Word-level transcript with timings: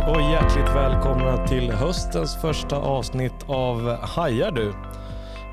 Hej 0.00 0.14
och 0.14 0.22
hjärtligt 0.22 0.76
välkomna 0.76 1.46
till 1.46 1.70
höstens 1.70 2.36
första 2.36 2.76
avsnitt 2.76 3.32
av 3.46 3.96
Hajar 3.96 4.50
du. 4.52 4.74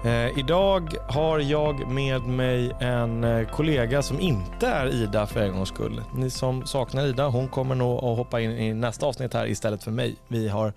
Eh, 0.09 0.39
idag 0.39 0.93
har 1.09 1.39
jag 1.39 1.91
med 1.91 2.21
mig 2.21 2.71
en 2.79 3.23
eh, 3.23 3.47
kollega 3.47 4.02
som 4.02 4.20
inte 4.20 4.68
är 4.68 4.88
Ida 4.88 5.28
för 5.28 5.39
en 5.39 5.54
gångs 5.54 5.70
skull. 5.70 6.02
Ni 6.15 6.29
som 6.29 6.65
saknar 6.65 7.05
Ida, 7.05 7.28
hon 7.28 7.47
kommer 7.47 7.75
nog 7.75 7.97
att 7.97 8.17
hoppa 8.17 8.41
in 8.41 8.51
i 8.51 8.73
nästa 8.73 9.05
avsnitt 9.05 9.33
här 9.33 9.47
istället 9.47 9.83
för 9.83 9.91
mig. 9.91 10.15
Vi 10.28 10.47
har 10.47 10.73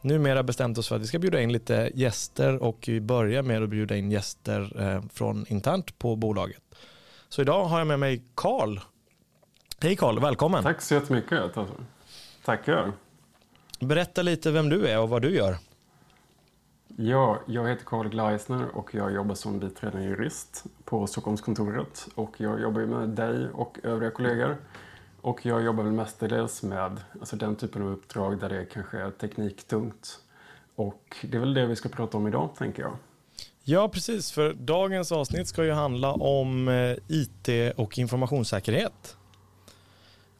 numera 0.00 0.42
bestämt 0.42 0.78
oss 0.78 0.88
för 0.88 0.96
att 0.96 1.02
vi 1.02 1.06
ska 1.06 1.18
bjuda 1.18 1.40
in 1.40 1.52
lite 1.52 1.90
gäster 1.94 2.62
och 2.62 2.84
vi 2.86 3.00
börjar 3.00 3.42
med 3.42 3.62
att 3.62 3.68
bjuda 3.68 3.96
in 3.96 4.10
gäster 4.10 4.82
eh, 4.82 5.02
från 5.12 5.46
internt 5.48 5.98
på 5.98 6.16
bolaget. 6.16 6.62
Så 7.28 7.42
idag 7.42 7.64
har 7.64 7.78
jag 7.78 7.86
med 7.86 7.98
mig 7.98 8.22
Karl. 8.34 8.78
Hej 9.80 9.96
Karl, 9.96 10.20
välkommen. 10.20 10.62
Tack 10.62 10.82
så 10.82 10.94
jättemycket. 10.94 11.40
Tackar. 12.44 12.92
Berätta 13.80 14.22
lite 14.22 14.50
vem 14.50 14.68
du 14.68 14.88
är 14.88 15.00
och 15.00 15.08
vad 15.08 15.22
du 15.22 15.30
gör. 15.30 15.56
Ja, 16.96 17.40
jag 17.46 17.68
heter 17.68 17.84
Karl 17.84 18.08
Gleisner 18.08 18.66
och 18.74 18.94
jag 18.94 19.14
jobbar 19.14 19.34
som 19.34 19.58
biträdande 19.58 20.08
jurist 20.08 20.64
på 20.84 21.06
Stockholmskontoret. 21.06 22.08
Och 22.14 22.34
jag 22.40 22.60
jobbar 22.60 22.80
med 22.80 23.08
dig 23.08 23.48
och 23.48 23.78
övriga 23.82 24.10
kollegor. 24.10 24.56
Och 25.20 25.46
jag 25.46 25.64
jobbar 25.64 25.84
väl 25.84 25.92
mestadels 25.92 26.62
med 26.62 27.00
alltså 27.20 27.36
den 27.36 27.56
typen 27.56 27.82
av 27.82 27.88
uppdrag 27.88 28.38
där 28.40 28.48
det 28.48 28.64
kanske 28.64 28.98
är 28.98 29.10
tekniktungt. 29.10 30.20
Och 30.74 31.16
det 31.22 31.36
är 31.36 31.40
väl 31.40 31.54
det 31.54 31.66
vi 31.66 31.76
ska 31.76 31.88
prata 31.88 32.16
om 32.16 32.26
idag, 32.26 32.50
tänker 32.58 32.82
jag. 32.82 32.96
Ja, 33.62 33.88
precis. 33.88 34.32
För 34.32 34.52
dagens 34.52 35.12
avsnitt 35.12 35.48
ska 35.48 35.64
ju 35.64 35.72
handla 35.72 36.12
om 36.12 36.68
eh, 36.68 36.96
IT 37.08 37.74
och 37.76 37.98
informationssäkerhet. 37.98 39.16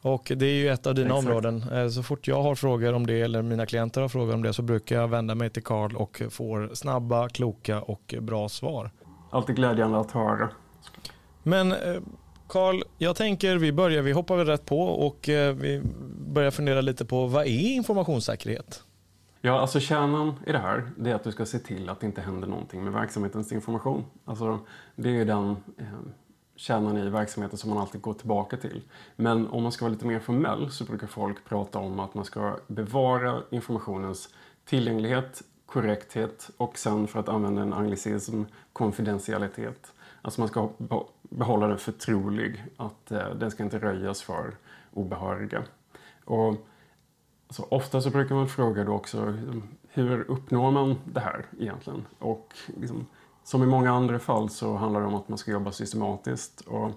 Och 0.04 0.32
det 0.36 0.46
är 0.46 0.54
ju 0.54 0.68
ett 0.68 0.86
av 0.86 0.94
dina 0.94 1.06
Exakt. 1.06 1.26
områden. 1.26 1.64
Eh, 1.72 1.88
så 1.88 2.02
fort 2.02 2.28
jag 2.28 2.42
har 2.42 2.54
frågor 2.54 2.92
om 2.92 3.06
det 3.06 3.20
eller 3.20 3.42
mina 3.42 3.66
klienter 3.66 4.00
har 4.00 4.08
frågor 4.08 4.34
om 4.34 4.42
det 4.42 4.52
så 4.52 4.62
brukar 4.62 4.96
jag 4.96 5.08
vända 5.08 5.34
mig 5.34 5.50
till 5.50 5.62
Karl 5.62 5.96
och 5.96 6.22
får 6.30 6.70
snabba, 6.74 7.28
kloka 7.28 7.80
och 7.80 8.14
bra 8.20 8.48
svar. 8.48 8.90
Alltid 9.30 9.56
glädjande 9.56 9.98
att 9.98 10.10
höra. 10.10 10.48
Men 11.42 11.72
eh, 11.72 11.78
Karl, 12.48 12.82
jag 12.98 13.16
tänker 13.16 13.56
vi 13.56 13.72
börjar, 13.72 14.02
vi 14.02 14.12
hoppar 14.12 14.36
väl 14.36 14.46
rätt 14.46 14.64
på 14.64 14.80
och 14.80 15.28
eh, 15.28 15.54
vi 15.54 15.82
börjar 16.32 16.50
fundera 16.50 16.80
lite 16.80 17.04
på 17.04 17.26
vad 17.26 17.46
är 17.46 17.74
informationssäkerhet? 17.74 18.82
Ja, 19.40 19.60
alltså 19.60 19.80
kärnan 19.80 20.34
i 20.46 20.52
det 20.52 20.58
här 20.58 20.90
det 20.96 21.10
är 21.10 21.14
att 21.14 21.24
du 21.24 21.32
ska 21.32 21.46
se 21.46 21.58
till 21.58 21.88
att 21.88 22.00
det 22.00 22.06
inte 22.06 22.20
händer 22.20 22.48
någonting 22.48 22.84
med 22.84 22.92
verksamhetens 22.92 23.52
information. 23.52 24.04
Alltså, 24.24 24.58
det 24.96 25.08
är 25.08 25.12
ju 25.12 25.24
den 25.24 25.50
eh, 25.78 25.86
kärnan 26.56 26.96
i 26.96 27.08
verksamheten 27.08 27.58
som 27.58 27.70
man 27.70 27.78
alltid 27.78 28.00
går 28.00 28.14
tillbaka 28.14 28.56
till. 28.56 28.82
Men 29.16 29.48
om 29.48 29.62
man 29.62 29.72
ska 29.72 29.84
vara 29.84 29.92
lite 29.92 30.06
mer 30.06 30.20
formell 30.20 30.70
så 30.70 30.84
brukar 30.84 31.06
folk 31.06 31.44
prata 31.44 31.78
om 31.78 32.00
att 32.00 32.14
man 32.14 32.24
ska 32.24 32.56
bevara 32.66 33.42
informationens 33.50 34.34
tillgänglighet, 34.64 35.42
korrekthet 35.66 36.50
och 36.56 36.78
sen 36.78 37.06
för 37.06 37.20
att 37.20 37.28
använda 37.28 37.62
en 37.62 37.72
anglicism, 37.72 38.42
konfidentialitet. 38.72 39.92
Alltså 40.22 40.40
man 40.40 40.48
ska 40.48 40.68
behålla 41.22 41.66
den 41.66 41.78
förtrolig, 41.78 42.64
att 42.76 43.10
eh, 43.10 43.34
den 43.34 43.50
ska 43.50 43.62
inte 43.62 43.78
röjas 43.78 44.22
för 44.22 44.56
obehöriga. 44.92 45.62
Och 46.24 46.54
så 47.50 47.66
ofta 47.70 48.00
så 48.00 48.10
brukar 48.10 48.34
man 48.34 48.48
fråga 48.48 48.84
då 48.84 48.92
också 48.92 49.30
liksom, 49.30 49.62
hur 49.88 50.30
uppnår 50.30 50.70
man 50.70 50.98
det 51.04 51.20
här 51.20 51.46
egentligen? 51.60 52.06
Och 52.18 52.54
liksom, 52.80 53.06
som 53.44 53.62
i 53.62 53.66
många 53.66 53.92
andra 53.92 54.18
fall 54.18 54.50
så 54.50 54.76
handlar 54.76 55.00
det 55.00 55.06
om 55.06 55.14
att 55.14 55.28
man 55.28 55.38
ska 55.38 55.50
jobba 55.50 55.72
systematiskt. 55.72 56.60
Och 56.60 56.90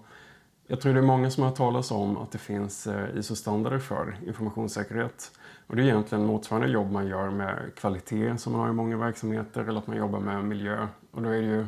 jag 0.67 0.81
tror 0.81 0.93
det 0.93 0.99
är 0.99 1.03
många 1.03 1.31
som 1.31 1.43
har 1.43 1.51
talat 1.51 1.91
om 1.91 2.17
att 2.17 2.31
det 2.31 2.37
finns 2.37 2.87
eh, 2.87 3.17
ISO-standarder 3.17 3.79
för 3.79 4.17
informationssäkerhet. 4.27 5.31
Och 5.67 5.75
det 5.75 5.81
är 5.81 5.83
egentligen 5.83 6.25
motsvarande 6.25 6.67
jobb 6.67 6.91
man 6.91 7.07
gör 7.07 7.29
med 7.29 7.71
kvalitet 7.75 8.37
som 8.37 8.53
man 8.53 8.61
har 8.61 8.69
i 8.69 8.73
många 8.73 8.97
verksamheter 8.97 9.61
eller 9.61 9.79
att 9.79 9.87
man 9.87 9.97
jobbar 9.97 10.19
med 10.19 10.43
miljö. 10.43 10.87
Och 11.11 11.21
då 11.21 11.29
är 11.29 11.41
det 11.41 11.47
ju 11.47 11.65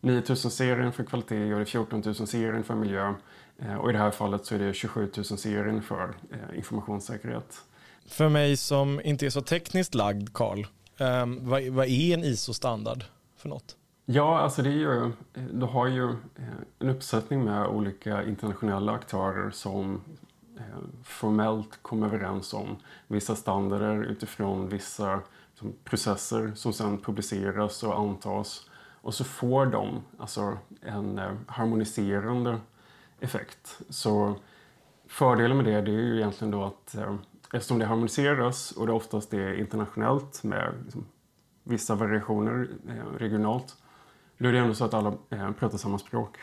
9000 0.00 0.50
serien 0.50 0.92
för 0.92 1.04
kvalitet 1.04 1.52
och 1.52 1.58
det 1.58 1.66
14 1.66 2.02
000-serien 2.02 2.64
för 2.64 2.74
miljö. 2.74 3.14
Eh, 3.58 3.74
och 3.74 3.90
i 3.90 3.92
det 3.92 3.98
här 3.98 4.10
fallet 4.10 4.46
så 4.46 4.54
är 4.54 4.58
det 4.58 4.74
27 4.74 5.10
000 5.16 5.24
serien 5.24 5.82
för 5.82 6.14
eh, 6.32 6.58
informationssäkerhet. 6.58 7.62
För 8.08 8.28
mig 8.28 8.56
som 8.56 9.00
inte 9.04 9.26
är 9.26 9.30
så 9.30 9.40
tekniskt 9.40 9.94
lagd, 9.94 10.28
Karl, 10.32 10.66
ehm, 10.98 11.48
vad, 11.48 11.62
vad 11.62 11.86
är 11.86 12.14
en 12.14 12.24
ISO-standard 12.24 13.04
för 13.36 13.48
något? 13.48 13.76
Ja, 14.08 14.38
alltså 14.38 14.62
det 14.62 14.68
är 14.68 14.72
ju, 14.72 15.12
du 15.52 15.66
har 15.66 15.86
ju 15.86 16.10
eh, 16.10 16.44
en 16.78 16.88
uppsättning 16.88 17.44
med 17.44 17.66
olika 17.66 18.24
internationella 18.24 18.92
aktörer 18.92 19.50
som 19.50 20.00
eh, 20.56 20.62
formellt 21.04 21.82
kommer 21.82 22.06
överens 22.06 22.54
om 22.54 22.76
vissa 23.06 23.36
standarder 23.36 24.02
utifrån 24.02 24.68
vissa 24.68 25.20
processer 25.84 26.52
som 26.54 26.72
sedan 26.72 26.98
publiceras 26.98 27.82
och 27.82 27.98
antas. 27.98 28.70
Och 29.00 29.14
så 29.14 29.24
får 29.24 29.66
de 29.66 30.02
alltså 30.18 30.58
en 30.80 31.18
eh, 31.18 31.32
harmoniserande 31.46 32.58
effekt. 33.20 33.80
Så 33.88 34.34
fördelen 35.06 35.56
med 35.56 35.66
det, 35.66 35.80
det 35.80 35.90
är 35.90 36.02
ju 36.02 36.16
egentligen 36.16 36.50
då 36.50 36.64
att 36.64 36.96
eftersom 37.52 37.78
det 37.78 37.86
harmoniseras 37.86 38.70
och 38.72 38.86
det 38.86 38.92
oftast 38.92 39.34
är 39.34 39.54
internationellt 39.54 40.44
med 40.44 40.72
liksom, 40.84 41.06
vissa 41.64 41.94
variationer 41.94 42.68
regionalt 43.18 43.76
då 44.38 44.48
är 44.48 44.52
det 44.52 44.58
ändå 44.58 44.74
så 44.74 44.84
att 44.84 44.94
alla 44.94 45.14
eh, 45.30 45.50
pratar 45.50 45.78
samma 45.78 45.98
språk. 45.98 46.38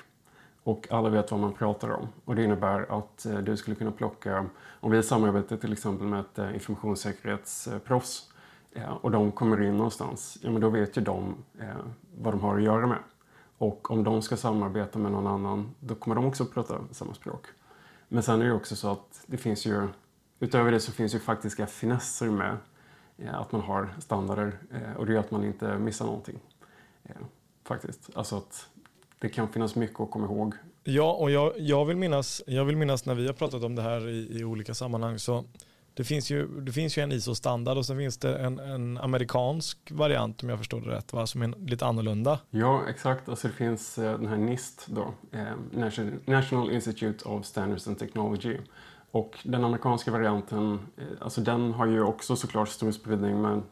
Och 0.63 0.87
alla 0.91 1.09
vet 1.09 1.31
vad 1.31 1.39
man 1.39 1.53
pratar 1.53 1.89
om. 1.89 2.07
Och 2.25 2.35
det 2.35 2.43
innebär 2.43 2.99
att 2.99 3.25
eh, 3.25 3.37
du 3.37 3.57
skulle 3.57 3.75
kunna 3.75 3.91
plocka, 3.91 4.45
om 4.79 4.91
vi 4.91 5.03
samarbetar 5.03 5.57
till 5.57 5.73
exempel 5.73 6.07
med 6.07 6.19
ett 6.19 6.39
eh, 6.39 6.53
informationssäkerhetsproffs 6.53 8.29
och 9.01 9.11
de 9.11 9.31
kommer 9.31 9.61
in 9.61 9.77
någonstans, 9.77 10.37
ja 10.41 10.51
men 10.51 10.61
då 10.61 10.69
vet 10.69 10.97
ju 10.97 11.01
de 11.01 11.35
vad 12.17 12.33
de 12.33 12.41
har 12.41 12.57
att 12.57 12.63
göra 12.63 12.87
med. 12.87 12.97
Och 13.57 13.91
om 13.91 14.03
de 14.03 14.21
ska 14.21 14.37
samarbeta 14.37 14.99
med 14.99 15.11
någon 15.11 15.27
annan, 15.27 15.75
då 15.79 15.95
kommer 15.95 16.15
de 16.15 16.25
också 16.25 16.45
prata 16.45 16.79
samma 16.91 17.13
språk. 17.13 17.45
Men 18.07 18.23
sen 18.23 18.41
är 18.41 18.45
det 18.45 18.53
också 18.53 18.75
så 18.75 18.91
att 18.91 19.23
det 19.25 19.37
finns 19.37 19.65
ju, 19.65 19.87
utöver 20.39 20.71
det 20.71 20.79
så 20.79 20.91
finns 20.91 21.15
ju 21.15 21.19
faktiska 21.19 21.67
finesser 21.67 22.29
med 22.29 22.57
att 23.31 23.51
man 23.51 23.61
har 23.61 23.95
standarder 23.99 24.57
och 24.97 25.05
det 25.05 25.13
gör 25.13 25.19
att 25.19 25.31
man 25.31 25.43
inte 25.43 25.77
missar 25.77 26.05
någonting 26.05 26.39
faktiskt. 27.67 28.09
Alltså 28.15 28.37
att 28.37 28.67
det 29.19 29.29
kan 29.29 29.49
finnas 29.49 29.75
mycket 29.75 29.99
att 29.99 30.11
komma 30.11 30.25
ihåg. 30.25 30.53
Ja, 30.83 31.13
och 31.13 31.31
jag, 31.31 31.53
jag, 31.57 31.85
vill, 31.85 31.97
minnas, 31.97 32.41
jag 32.47 32.65
vill 32.65 32.77
minnas 32.77 33.05
när 33.05 33.15
vi 33.15 33.25
har 33.25 33.33
pratat 33.33 33.63
om 33.63 33.75
det 33.75 33.81
här 33.81 34.09
i, 34.09 34.39
i 34.39 34.43
olika 34.43 34.73
sammanhang 34.73 35.19
så 35.19 35.45
det 35.93 36.03
finns 36.03 36.31
ju, 36.31 36.47
det 36.47 36.71
finns 36.71 36.97
ju 36.97 37.01
en 37.01 37.11
ISO-standard 37.11 37.77
och 37.77 37.85
sen 37.85 37.97
finns 37.97 38.17
det 38.17 38.37
en, 38.37 38.59
en 38.59 38.97
amerikansk 38.97 39.91
variant 39.91 40.43
om 40.43 40.49
jag 40.49 40.57
förstår 40.57 40.81
det 40.81 40.89
rätt, 40.89 41.13
va? 41.13 41.27
som 41.27 41.41
är 41.41 41.67
lite 41.69 41.85
annorlunda. 41.85 42.39
Ja, 42.49 42.81
exakt. 42.89 43.29
Alltså 43.29 43.47
det 43.47 43.53
finns 43.53 43.97
eh, 43.97 44.19
den 44.19 44.27
här 44.27 44.37
NIST 44.37 44.87
då, 44.87 45.13
eh, 45.31 45.87
National 46.25 46.71
Institute 46.71 47.29
of 47.29 47.45
Standards 47.45 47.87
and 47.87 47.99
Technology. 47.99 48.57
Och 49.11 49.39
den 49.43 49.63
amerikanska 49.63 50.11
varianten, 50.11 50.79
eh, 50.97 51.03
alltså 51.19 51.41
den 51.41 51.71
har 51.71 51.85
ju 51.85 52.03
också 52.03 52.35
såklart 52.35 52.69
stor 52.69 52.91
spridning 52.91 53.41
men 53.41 53.63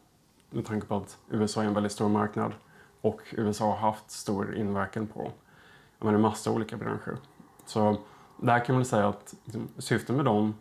med 0.50 0.66
tanke 0.66 0.88
på 0.88 0.96
att 0.96 1.18
USA 1.30 1.64
är 1.64 1.66
en 1.66 1.74
väldigt 1.74 1.92
stor 1.92 2.10
marknad 2.10 2.52
och 3.02 3.22
USA 3.32 3.66
har 3.66 3.92
haft 3.92 4.12
stor 4.12 4.56
inverkan 4.56 5.08
på 5.08 5.32
en 6.00 6.22
massa 6.22 6.52
olika 6.52 6.78
branscher. 6.78 7.18
Så 7.66 7.98
där 8.38 8.66
kan 8.66 8.76
man 8.76 8.86
säga 8.86 9.08
att 9.08 9.36
liksom, 9.46 9.68
syftet 9.78 10.16
med 10.16 10.26
dem 10.26 10.54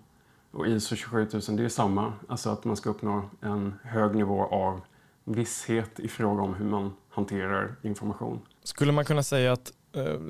och 0.51 0.67
ISO 0.67 0.97
27000 0.97 1.57
det 1.57 1.65
är 1.65 1.69
samma. 1.69 2.13
Alltså 2.29 2.51
att 2.51 2.65
man 2.65 2.77
ska 2.77 2.91
uppnå 2.91 3.31
en 3.41 3.75
hög 3.83 4.15
nivå 4.15 4.45
av 4.45 4.81
visshet 5.25 6.01
i 6.01 6.09
fråga 6.09 6.43
om 6.43 6.55
hur 6.55 6.65
man 6.65 6.93
hanterar 7.09 7.75
information. 7.83 8.41
Skulle 8.63 8.93
man 8.93 9.05
kunna 9.05 9.23
säga 9.23 9.53
att 9.53 9.73
eh, 9.93 10.21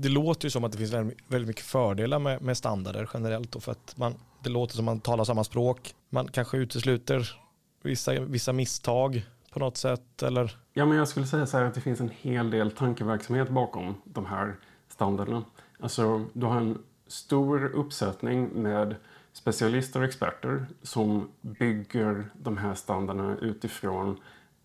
det 0.00 0.08
låter 0.08 0.46
ju 0.46 0.50
som 0.50 0.64
att 0.64 0.72
det 0.72 0.78
finns 0.78 0.92
väldigt, 0.92 1.18
väldigt 1.28 1.48
mycket 1.48 1.64
fördelar 1.64 2.18
med, 2.18 2.42
med 2.42 2.56
standarder 2.56 3.10
generellt. 3.14 3.52
Då, 3.52 3.60
för 3.60 3.72
att 3.72 3.94
man, 3.96 4.14
det 4.42 4.50
låter 4.50 4.76
som 4.76 4.88
att 4.88 4.94
man 4.94 5.00
talar 5.00 5.24
samma 5.24 5.44
språk. 5.44 5.94
Man 6.10 6.28
kanske 6.28 6.56
utesluter 6.56 7.40
vissa, 7.82 8.20
vissa 8.20 8.52
misstag 8.52 9.22
på 9.52 9.58
något 9.58 9.76
sätt? 9.76 10.22
Eller? 10.22 10.56
Ja, 10.72 10.86
men 10.86 10.98
jag 10.98 11.08
skulle 11.08 11.26
säga 11.26 11.46
så 11.46 11.56
här 11.56 11.64
att 11.64 11.74
det 11.74 11.80
finns 11.80 12.00
en 12.00 12.10
hel 12.20 12.50
del 12.50 12.70
tankeverksamhet 12.70 13.48
bakom 13.48 13.94
de 14.04 14.26
här 14.26 14.56
standarderna. 14.88 15.44
Alltså, 15.80 16.24
du 16.32 16.46
har 16.46 16.56
en 16.56 16.78
stor 17.06 17.64
uppsättning 17.64 18.48
med 18.48 18.96
specialister 19.32 20.00
och 20.00 20.06
experter 20.06 20.66
som 20.82 21.28
bygger 21.40 22.24
de 22.34 22.56
här 22.56 22.74
standarderna 22.74 23.36
utifrån 23.36 24.16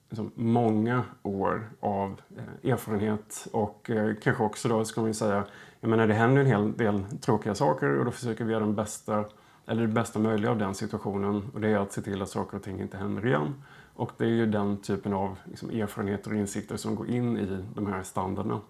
liksom, 0.09 0.31
många 0.35 1.03
år 1.23 1.69
av 1.79 2.21
eh, 2.37 2.71
erfarenhet 2.71 3.47
och 3.51 3.89
eh, 3.89 4.15
kanske 4.23 4.43
också 4.43 4.69
då 4.69 4.85
ska 4.85 5.01
man 5.01 5.13
säga, 5.13 5.45
jag 5.79 5.89
menar 5.89 6.07
det 6.07 6.13
händer 6.13 6.41
en 6.41 6.47
hel 6.47 6.77
del 6.77 7.03
tråkiga 7.21 7.55
saker 7.55 7.99
och 7.99 8.05
då 8.05 8.11
försöker 8.11 8.43
vi 8.43 8.51
göra 8.51 8.63
den 8.63 8.75
bästa, 8.75 9.25
eller 9.65 9.81
det 9.81 9.87
bästa 9.87 10.19
möjliga 10.19 10.51
av 10.51 10.57
den 10.57 10.75
situationen 10.75 11.49
och 11.53 11.61
det 11.61 11.69
är 11.69 11.77
att 11.77 11.91
se 11.91 12.01
till 12.01 12.21
att 12.21 12.29
saker 12.29 12.57
och 12.57 12.63
ting 12.63 12.81
inte 12.81 12.97
händer 12.97 13.25
igen. 13.25 13.53
Och 13.97 14.11
det 14.17 14.23
är 14.23 14.29
ju 14.29 14.45
den 14.45 14.81
typen 14.81 15.13
av 15.13 15.38
liksom, 15.45 15.69
erfarenheter 15.69 16.31
och 16.31 16.38
insikter 16.38 16.77
som 16.77 16.95
går 16.95 17.09
in 17.09 17.38
i 17.38 17.63
de 17.75 17.88
här 17.88 18.03
standarderna. 18.03 18.61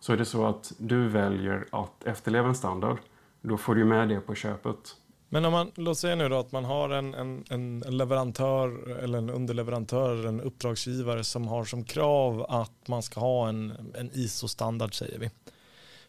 Så 0.00 0.12
är 0.12 0.16
det 0.16 0.24
så 0.24 0.46
att 0.46 0.72
du 0.78 1.08
väljer 1.08 1.66
att 1.72 2.04
efterleva 2.04 2.48
en 2.48 2.54
standard, 2.54 2.98
då 3.42 3.56
får 3.56 3.74
du 3.74 3.84
med 3.84 4.08
det 4.08 4.20
på 4.20 4.34
köpet. 4.34 4.96
Men 5.28 5.44
om 5.44 5.52
man, 5.52 5.70
låt 5.74 5.98
säga 5.98 6.14
nu 6.14 6.28
då 6.28 6.38
att 6.38 6.52
man 6.52 6.64
har 6.64 6.90
en, 6.90 7.14
en, 7.14 7.44
en 7.50 7.80
leverantör 7.80 8.90
eller 8.90 9.18
en 9.18 9.30
underleverantör, 9.30 10.26
en 10.26 10.40
uppdragsgivare 10.40 11.24
som 11.24 11.48
har 11.48 11.64
som 11.64 11.84
krav 11.84 12.46
att 12.48 12.88
man 12.88 13.02
ska 13.02 13.20
ha 13.20 13.48
en, 13.48 13.92
en 13.94 14.10
ISO-standard 14.12 14.94
säger 14.94 15.18
vi. 15.18 15.30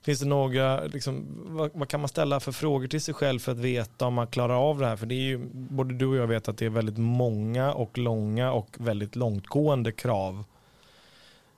Finns 0.01 0.19
det 0.19 0.25
några, 0.25 0.83
liksom, 0.83 1.25
vad, 1.45 1.71
vad, 1.73 1.87
kan 1.87 1.99
man 1.99 2.09
ställa 2.09 2.39
för 2.39 2.51
frågor 2.51 2.87
till 2.87 3.01
sig 3.01 3.13
själv 3.13 3.39
för 3.39 3.51
att 3.51 3.57
veta 3.57 4.05
om 4.05 4.13
man 4.13 4.27
klarar 4.27 4.69
av 4.69 4.79
det 4.79 4.85
här? 4.85 4.95
För 4.95 5.05
det 5.05 5.15
är 5.15 5.27
ju, 5.27 5.37
både 5.53 5.93
du 5.93 6.05
och 6.05 6.15
jag 6.15 6.27
vet 6.27 6.47
att 6.47 6.57
det 6.57 6.65
är 6.65 6.69
väldigt 6.69 6.97
många 6.97 7.73
och 7.73 7.97
långa 7.97 8.51
och 8.51 8.75
väldigt 8.79 9.15
långtgående 9.15 9.91
krav 9.91 10.43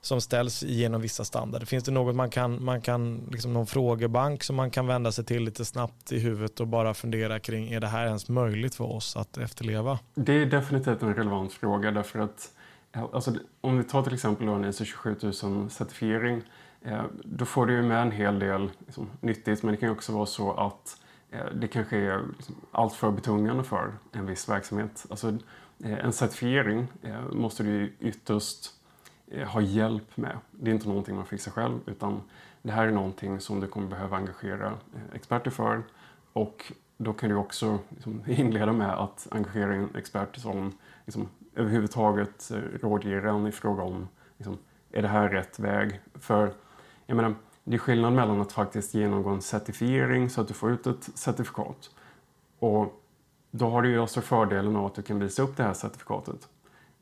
som 0.00 0.20
ställs 0.20 0.62
genom 0.62 1.00
vissa 1.00 1.24
standarder. 1.24 1.66
Finns 1.66 1.84
det 1.84 1.92
något 1.92 2.14
man 2.14 2.30
kan, 2.30 2.64
man 2.64 2.80
kan 2.80 3.28
liksom 3.30 3.52
någon 3.52 3.66
frågebank 3.66 4.42
som 4.42 4.56
man 4.56 4.70
kan 4.70 4.86
vända 4.86 5.12
sig 5.12 5.24
till 5.24 5.44
lite 5.44 5.64
snabbt 5.64 6.12
i 6.12 6.18
huvudet 6.18 6.60
och 6.60 6.66
bara 6.66 6.94
fundera 6.94 7.40
kring, 7.40 7.72
är 7.72 7.80
det 7.80 7.86
här 7.86 8.06
ens 8.06 8.28
möjligt 8.28 8.74
för 8.74 8.84
oss 8.84 9.16
att 9.16 9.36
efterleva? 9.36 9.98
Det 10.14 10.32
är 10.32 10.46
definitivt 10.46 11.02
en 11.02 11.14
relevant 11.14 11.52
fråga 11.52 11.90
därför 11.90 12.18
att 12.18 12.50
alltså, 12.92 13.34
om 13.60 13.78
vi 13.78 13.84
tar 13.84 14.02
till 14.02 14.14
exempel 14.14 14.48
en 14.48 14.64
ISO 14.64 14.84
27000 14.84 15.70
certifiering 15.70 16.42
Eh, 16.84 17.04
då 17.24 17.44
får 17.44 17.66
du 17.66 17.74
ju 17.74 17.82
med 17.82 18.02
en 18.02 18.10
hel 18.10 18.38
del 18.38 18.70
liksom, 18.78 19.10
nyttigt 19.20 19.62
men 19.62 19.72
det 19.72 19.76
kan 19.76 19.88
ju 19.88 19.94
också 19.94 20.12
vara 20.12 20.26
så 20.26 20.52
att 20.52 21.00
eh, 21.30 21.46
det 21.54 21.68
kanske 21.68 21.96
är 21.96 22.22
liksom, 22.36 22.54
allt 22.70 22.94
för 22.94 23.10
betungande 23.10 23.64
för 23.64 23.92
en 24.12 24.26
viss 24.26 24.48
verksamhet. 24.48 25.06
Alltså, 25.10 25.28
eh, 25.84 26.04
en 26.04 26.12
certifiering 26.12 26.86
eh, 27.02 27.20
måste 27.32 27.62
du 27.62 27.70
ju 27.70 27.92
ytterst 28.00 28.70
eh, 29.26 29.48
ha 29.48 29.60
hjälp 29.60 30.16
med. 30.16 30.38
Det 30.50 30.70
är 30.70 30.74
inte 30.74 30.88
någonting 30.88 31.16
man 31.16 31.26
fixar 31.26 31.52
själv 31.52 31.80
utan 31.86 32.20
det 32.62 32.72
här 32.72 32.86
är 32.86 32.92
någonting 32.92 33.40
som 33.40 33.60
du 33.60 33.66
kommer 33.66 33.88
behöva 33.88 34.16
engagera 34.16 34.72
experter 35.14 35.50
för 35.50 35.82
och 36.32 36.72
då 36.96 37.12
kan 37.12 37.28
du 37.28 37.36
också 37.36 37.78
liksom, 37.88 38.22
inleda 38.26 38.72
med 38.72 38.90
att 38.90 39.28
engagera 39.30 39.74
en 39.74 39.96
expert 39.96 40.36
som 40.36 40.72
liksom, 41.04 41.28
överhuvudtaget 41.54 42.50
rådger 42.82 43.22
en 43.22 43.46
i 43.46 43.52
fråga 43.52 43.82
om 43.82 44.08
liksom, 44.36 44.58
är 44.92 45.02
det 45.02 45.08
här 45.08 45.28
rätt 45.28 45.58
väg? 45.58 46.00
För 46.14 46.52
jag 47.06 47.16
menar, 47.16 47.34
det 47.64 47.74
är 47.74 47.78
skillnad 47.78 48.12
mellan 48.12 48.40
att 48.40 48.52
faktiskt 48.52 48.94
genomgå 48.94 49.30
en 49.30 49.42
certifiering 49.42 50.30
så 50.30 50.40
att 50.40 50.48
du 50.48 50.54
får 50.54 50.72
ut 50.72 50.86
ett 50.86 51.10
certifikat. 51.14 51.90
Och 52.58 53.02
då 53.50 53.70
har 53.70 53.82
du 53.82 53.90
ju 53.90 53.98
också 53.98 54.20
fördelen 54.20 54.76
av 54.76 54.86
att 54.86 54.94
du 54.94 55.02
kan 55.02 55.18
visa 55.18 55.42
upp 55.42 55.56
det 55.56 55.62
här 55.62 55.74
certifikatet. 55.74 56.48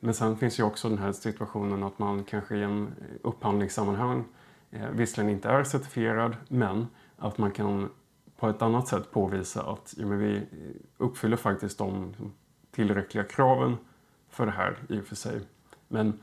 Men 0.00 0.14
sen 0.14 0.37
finns 0.37 0.61
ju 0.61 0.62
också 0.62 0.88
den 0.88 0.99
här 0.99 1.12
situationen 1.12 1.82
att 1.82 1.99
man 1.99 2.25
kanske 2.25 2.56
i 2.56 2.62
en 2.62 2.94
upphandlingssammanhang 3.23 4.25
eh, 4.70 4.91
visserligen 4.91 5.32
inte 5.37 5.49
är 5.49 5.64
certifierad 5.64 6.37
men 6.49 6.87
att 7.17 7.38
man 7.38 7.50
kan 7.50 7.91
på 8.37 8.49
ett 8.49 8.62
annat 8.62 8.88
sätt 8.88 9.11
påvisa 9.11 9.62
att 9.62 9.94
ja, 9.97 10.06
men 10.06 10.19
vi 10.19 10.47
uppfyller 10.99 11.37
faktiskt 11.37 11.79
de 11.79 12.14
tillräckliga 12.70 13.25
kraven 13.25 13.76
för 14.29 14.47
det 14.47 14.52
här 14.52 14.79
i 14.88 15.00
och 15.00 15.05
för 15.05 15.17
sig. 15.17 15.41
Men 15.88 16.19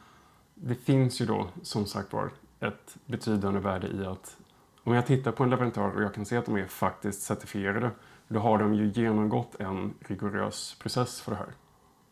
det 0.56 0.75
finns 0.75 1.21
ju 1.21 1.25
då 1.25 1.47
som 1.62 1.85
sagt 1.85 2.13
var 2.13 2.31
ett 2.59 2.98
betydande 3.06 3.59
värde 3.59 3.88
i 3.88 4.06
att 4.06 4.38
om 4.83 4.94
jag 4.94 5.06
tittar 5.06 5.31
på 5.31 5.44
en 5.44 5.50
leverantör 5.50 5.95
och 5.95 6.04
jag 6.04 6.13
kan 6.13 6.25
se 6.25 6.38
att 6.38 6.45
de 6.45 6.56
är 6.56 6.65
faktiskt 6.65 7.21
certifierade, 7.21 7.92
då 8.27 8.39
har 8.39 8.57
de 8.57 8.74
ju 8.74 8.92
genomgått 8.92 9.56
en 9.59 9.94
rigorös 10.00 10.75
process 10.80 11.21
för 11.21 11.31
det 11.31 11.38
här. 11.38 11.54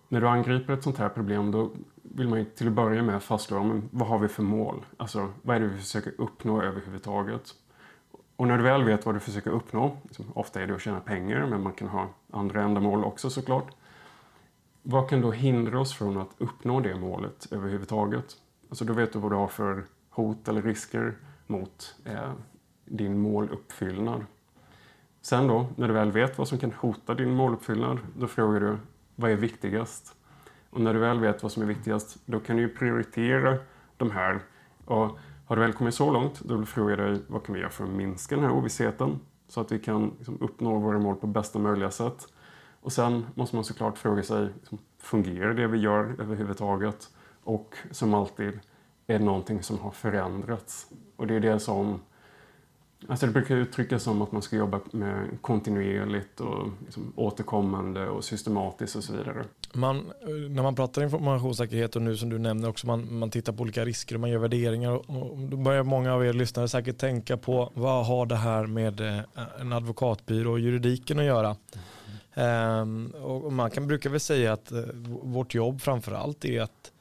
När 0.08 0.22
du 0.22 0.28
angriper 0.28 0.74
ett 0.74 0.84
sånt 0.84 0.98
här 0.98 1.10
problem 1.10 1.52
då 1.52 1.72
vill 2.02 2.28
man 2.28 2.40
ju 2.40 2.46
till 2.46 2.68
att 2.68 2.74
börja 2.74 3.04
med 3.04 3.24
fastslå 3.24 3.64
men 3.64 3.90
vad 3.92 4.08
har 4.08 4.20
vi 4.20 4.28
för 4.28 4.44
mål? 4.44 4.86
Alltså 4.98 5.32
vad 5.42 5.56
är 5.56 5.60
det 5.60 5.68
vi 5.68 5.78
försöker 5.78 6.14
uppnå 6.18 6.62
överhuvudtaget? 6.62 7.54
Och 8.36 8.48
när 8.48 8.58
du 8.58 8.64
väl 8.64 8.84
vet 8.84 9.06
vad 9.06 9.16
du 9.16 9.20
försöker 9.20 9.52
uppnå, 9.52 9.98
liksom, 10.04 10.26
ofta 10.34 10.62
är 10.62 10.68
det 10.68 10.76
att 10.76 10.82
tjäna 10.82 11.00
pengar 11.00 11.48
men 11.48 11.64
man 11.64 11.74
kan 11.74 11.88
ha 11.88 12.08
andra 12.32 12.64
ändamål 12.64 13.04
också 13.04 13.30
såklart. 13.30 13.68
Vad 14.84 15.10
kan 15.10 15.22
då 15.22 15.32
hindra 15.32 15.80
oss 15.80 15.94
från 15.94 16.18
att 16.18 16.36
uppnå 16.38 16.80
det 16.80 16.96
målet 16.96 17.48
överhuvudtaget? 17.52 18.38
Alltså 18.70 18.86
då 18.86 18.94
vet 18.94 19.14
du 19.14 19.20
vad 19.20 19.32
du 19.32 19.36
har 19.36 19.48
för 19.48 19.84
hot 20.16 20.48
eller 20.48 20.62
risker 20.62 21.14
mot 21.48 21.96
eh, 22.06 22.32
din 22.86 23.20
måluppfyllnad. 23.20 24.26
Sen 25.22 25.48
då, 25.48 25.68
när 25.76 25.88
du 25.88 25.94
väl 25.94 26.12
vet 26.12 26.38
vad 26.38 26.48
som 26.48 26.58
kan 26.58 26.72
hota 26.72 27.14
din 27.14 27.32
måluppfyllnad, 27.36 28.00
då 28.18 28.28
frågar 28.28 28.60
du 28.60 28.78
vad 29.16 29.32
är 29.32 29.36
viktigast? 29.36 30.16
Och 30.70 30.82
när 30.82 30.94
du 30.94 31.00
väl 31.00 31.20
vet 31.20 31.44
vad 31.44 31.52
som 31.52 31.64
är 31.64 31.68
viktigast, 31.68 32.18
då 32.26 32.40
kan 32.40 32.56
du 32.56 32.62
ju 32.62 32.70
prioritera 32.70 33.58
de 33.98 34.12
här. 34.12 34.40
Och 34.86 35.18
har 35.46 35.56
du 35.56 35.62
väl 35.62 35.74
kommit 35.74 35.96
så 35.96 36.12
långt, 36.12 36.40
då 36.40 36.66
frågar 36.66 36.98
jag 36.98 37.12
dig 37.12 37.22
vad 37.28 37.44
kan 37.44 37.56
vi 37.56 37.62
göra 37.62 37.72
för 37.72 37.84
att 37.84 37.90
minska 37.90 38.36
den 38.36 38.44
här 38.44 38.52
ovissheten? 38.52 39.20
Så 39.48 39.62
att 39.62 39.72
vi 39.72 39.80
kan 39.80 40.14
liksom, 40.18 40.38
uppnå 40.42 40.80
våra 40.80 41.00
mål 41.00 41.16
på 41.16 41.28
bästa 41.28 41.60
möjliga 41.60 41.92
sätt. 41.92 42.28
Och 42.82 42.92
sen 42.92 43.26
måste 43.36 43.56
man 43.56 43.64
såklart 43.64 43.98
fråga 43.98 44.24
sig, 44.24 44.50
liksom, 44.60 44.78
fungerar 45.00 45.54
det 45.54 45.68
vi 45.68 45.78
gör 45.78 46.16
överhuvudtaget? 46.20 47.10
Och 47.44 47.76
som 47.92 48.14
alltid, 48.14 48.60
är 49.08 49.20
någonting 49.20 49.64
som 49.64 49.80
har 49.80 49.92
förändrats. 49.92 50.88
Och 51.16 51.28
det 51.28 51.36
är 51.36 51.40
det 51.40 51.60
som... 51.60 52.00
Alltså 53.08 53.26
det 53.26 53.32
brukar 53.32 53.56
uttryckas 53.56 54.04
som 54.04 54.22
att 54.22 54.32
man 54.32 54.42
ska 54.42 54.56
jobba 54.56 54.80
med 54.92 55.42
kontinuerligt 55.42 56.42
och 56.42 56.70
liksom 56.86 57.14
återkommande 57.16 58.08
och 58.08 58.24
systematiskt 58.24 58.96
och 58.96 59.04
så 59.04 59.14
vidare. 59.14 59.46
Man, 59.74 60.12
när 60.50 60.64
man 60.64 60.76
pratar 60.76 61.04
informationssäkerhet 61.04 61.96
och 61.96 62.02
nu 62.02 62.18
som 62.18 62.30
du 62.30 62.40
nämner 62.40 62.70
också, 62.70 62.88
man, 62.88 63.18
man 63.18 63.30
tittar 63.30 63.54
på 63.54 63.64
olika 63.64 63.86
risker 63.86 64.16
och 64.16 64.22
man 64.22 64.30
gör 64.30 64.40
värderingar 64.40 64.92
och 64.92 65.38
då 65.38 65.58
börjar 65.58 65.84
många 65.84 66.14
av 66.14 66.26
er 66.26 66.34
lyssnare 66.34 66.68
säkert 66.68 66.98
tänka 66.98 67.38
på 67.38 67.72
vad 67.74 68.06
har 68.06 68.26
det 68.26 68.36
här 68.36 68.68
med 68.68 69.02
eh, 69.02 69.20
en 69.60 69.74
advokatbyrå 69.74 70.52
och 70.52 70.60
juridiken 70.60 71.20
att 71.20 71.26
göra? 71.26 71.48
Mm. 71.74 71.86
Um, 72.36 73.08
och 73.24 73.54
man 73.54 73.72
kan 73.72 73.88
brukar 73.88 74.10
väl 74.10 74.20
säga 74.20 74.54
att 74.54 74.72
uh, 74.72 74.84
vårt 75.24 75.54
jobb 75.54 75.82
framför 75.82 76.12
allt 76.12 76.46
är 76.46 76.62
att 76.62 76.92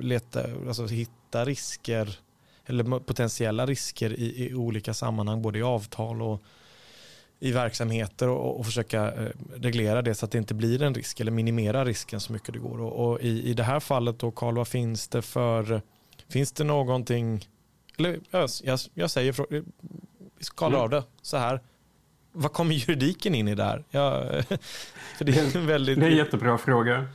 leta, 0.00 0.44
alltså 0.68 0.86
hitta 0.86 1.44
risker 1.44 2.18
eller 2.66 2.98
potentiella 2.98 3.66
risker 3.66 4.12
i, 4.12 4.46
i, 4.46 4.54
olika 4.54 4.94
sammanhang, 4.94 5.42
både 5.42 5.58
i 5.58 5.62
avtal 5.62 6.22
och 6.22 6.42
i 7.40 7.52
verksamheter 7.52 8.28
och, 8.28 8.58
och 8.58 8.66
försöka 8.66 9.12
eh, 9.12 9.28
reglera 9.56 10.02
det 10.02 10.14
så 10.14 10.24
att 10.24 10.30
det 10.30 10.38
inte 10.38 10.54
blir 10.54 10.82
en 10.82 10.94
risk 10.94 11.20
eller 11.20 11.32
minimera 11.32 11.84
risken 11.84 12.20
så 12.20 12.32
mycket 12.32 12.54
det 12.54 12.60
går. 12.60 12.80
Och, 12.80 13.10
och 13.10 13.20
i, 13.20 13.50
i 13.50 13.54
det 13.54 13.62
här 13.62 13.80
fallet 13.80 14.18
då 14.18 14.30
Carl, 14.30 14.56
vad 14.56 14.68
finns 14.68 15.08
det 15.08 15.22
för, 15.22 15.82
finns 16.28 16.52
det 16.52 16.64
någonting, 16.64 17.48
eller 17.98 18.20
jag, 18.30 18.78
jag 18.94 19.10
säger, 19.10 19.34
vi 20.38 20.44
skalar 20.44 20.78
mm. 20.78 20.82
av 20.82 20.90
det 20.90 21.02
så 21.22 21.36
här, 21.36 21.60
vad 22.32 22.52
kommer 22.52 22.74
juridiken 22.74 23.34
in 23.34 23.48
i 23.48 23.54
det 23.54 23.64
här? 23.64 23.84
Ja, 23.90 24.24
för 25.16 25.24
det, 25.24 25.38
är 25.38 25.56
en 25.56 25.66
väldigt... 25.66 26.00
det 26.00 26.06
är 26.06 26.10
en 26.10 26.16
jättebra 26.16 26.58
fråga. 26.58 27.08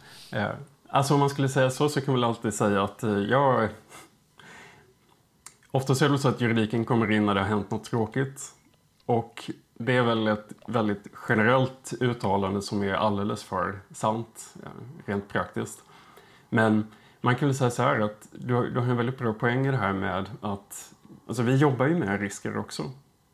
Alltså 0.94 1.14
om 1.14 1.20
man 1.20 1.30
skulle 1.30 1.50
säga 1.50 1.70
så 1.70 1.90
så 1.90 2.02
kan 2.02 2.14
man 2.14 2.22
väl 2.22 2.30
alltid 2.30 2.54
säga 2.54 2.84
att 2.84 3.04
eh, 3.04 3.18
jag... 3.18 3.70
Oftast 5.72 6.02
är 6.02 6.10
det 6.10 6.18
så 6.18 6.28
att 6.28 6.42
juridiken 6.42 6.86
kommer 6.86 7.12
in 7.12 7.26
när 7.26 7.34
det 7.36 7.42
har 7.42 7.48
hänt 7.48 7.72
något 7.72 7.84
tråkigt. 7.84 8.42
Och 9.06 9.52
det 9.74 9.96
är 9.96 10.02
väl 10.02 10.28
ett 10.28 10.50
väldigt 10.68 11.08
generellt 11.30 11.94
uttalande 12.00 12.62
som 12.62 12.84
är 12.84 12.94
alldeles 12.94 13.44
för 13.44 13.80
sant, 13.92 14.56
eh, 14.64 14.70
rent 15.06 15.30
praktiskt. 15.30 15.84
Men 16.50 16.88
man 17.22 17.36
kan 17.36 17.48
väl 17.48 17.56
säga 17.56 17.72
så 17.72 17.84
här 17.84 18.00
att 18.00 18.28
du 18.32 18.70
du 18.70 18.80
har 18.80 18.88
en 18.88 18.98
väldigt 18.98 19.18
bra 19.18 19.34
poäng 19.34 19.68
i 19.68 19.72
det 19.72 19.78
här 19.78 19.94
med 19.94 20.30
att 20.42 20.94
alltså 21.28 21.44
vi 21.44 21.56
jobbar 21.56 21.86
ju 21.86 21.96
med 21.96 22.20
risker 22.20 22.58
också. 22.58 22.92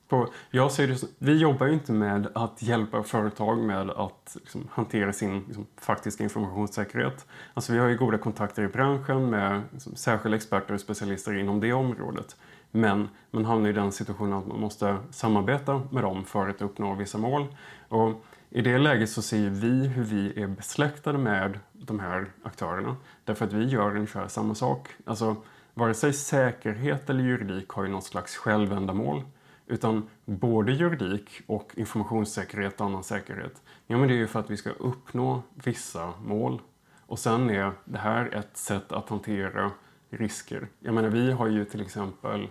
På, 0.09 0.27
jag 0.49 0.71
ser 0.71 0.87
det, 0.87 1.03
vi 1.17 1.37
jobbar 1.37 1.67
ju 1.67 1.73
inte 1.73 1.91
med 1.91 2.27
att 2.35 2.61
hjälpa 2.61 3.03
företag 3.03 3.57
med 3.57 3.89
att 3.89 4.31
liksom, 4.35 4.67
hantera 4.71 5.13
sin 5.13 5.43
liksom, 5.47 5.65
faktiska 5.77 6.23
informationssäkerhet. 6.23 7.25
Alltså, 7.53 7.73
vi 7.73 7.79
har 7.79 7.87
ju 7.87 7.97
goda 7.97 8.17
kontakter 8.17 8.63
i 8.63 8.67
branschen 8.67 9.29
med 9.29 9.61
liksom, 9.71 9.95
särskilda 9.95 10.37
experter 10.37 10.73
och 10.73 10.79
specialister 10.79 11.37
inom 11.37 11.59
det 11.59 11.73
området. 11.73 12.35
Men 12.71 13.09
man 13.31 13.45
hamnar 13.45 13.69
i 13.69 13.73
den 13.73 13.91
situationen 13.91 14.33
att 14.33 14.47
man 14.47 14.59
måste 14.59 14.97
samarbeta 15.11 15.81
med 15.91 16.03
dem 16.03 16.25
för 16.25 16.49
att 16.49 16.61
uppnå 16.61 16.93
vissa 16.93 17.17
mål. 17.17 17.55
Och 17.87 18.25
I 18.49 18.61
det 18.61 18.77
läget 18.77 19.09
så 19.09 19.21
ser 19.21 19.49
vi 19.49 19.87
hur 19.87 20.03
vi 20.03 20.43
är 20.43 20.47
besläktade 20.47 21.17
med 21.17 21.59
de 21.73 21.99
här 21.99 22.31
aktörerna. 22.43 22.95
Därför 23.23 23.45
att 23.45 23.53
vi 23.53 23.65
gör 23.65 23.95
ungefär 23.95 24.27
samma 24.27 24.55
sak. 24.55 24.89
Alltså, 25.05 25.35
vare 25.73 25.93
sig 25.93 26.13
säkerhet 26.13 27.09
eller 27.09 27.23
juridik 27.23 27.69
har 27.69 27.83
ju 27.83 27.89
något 27.89 28.03
slags 28.03 28.37
självändamål. 28.37 29.23
Utan 29.69 30.09
både 30.25 30.71
juridik 30.71 31.41
och 31.47 31.71
informationssäkerhet 31.75 32.81
och 32.81 32.88
annan 32.88 33.03
säkerhet. 33.03 33.61
Ja, 33.88 33.97
men 33.97 34.07
det 34.07 34.13
är 34.13 34.17
ju 34.17 34.27
för 34.27 34.39
att 34.39 34.49
vi 34.49 34.57
ska 34.57 34.69
uppnå 34.69 35.41
vissa 35.53 36.13
mål. 36.23 36.61
Och 37.05 37.19
sen 37.19 37.49
är 37.49 37.71
det 37.85 37.97
här 37.97 38.35
ett 38.35 38.57
sätt 38.57 38.91
att 38.91 39.09
hantera 39.09 39.71
risker. 40.09 40.67
Jag 40.79 40.93
menar, 40.93 41.09
vi 41.09 41.31
har 41.31 41.47
ju 41.47 41.65
till 41.65 41.81
exempel 41.81 42.47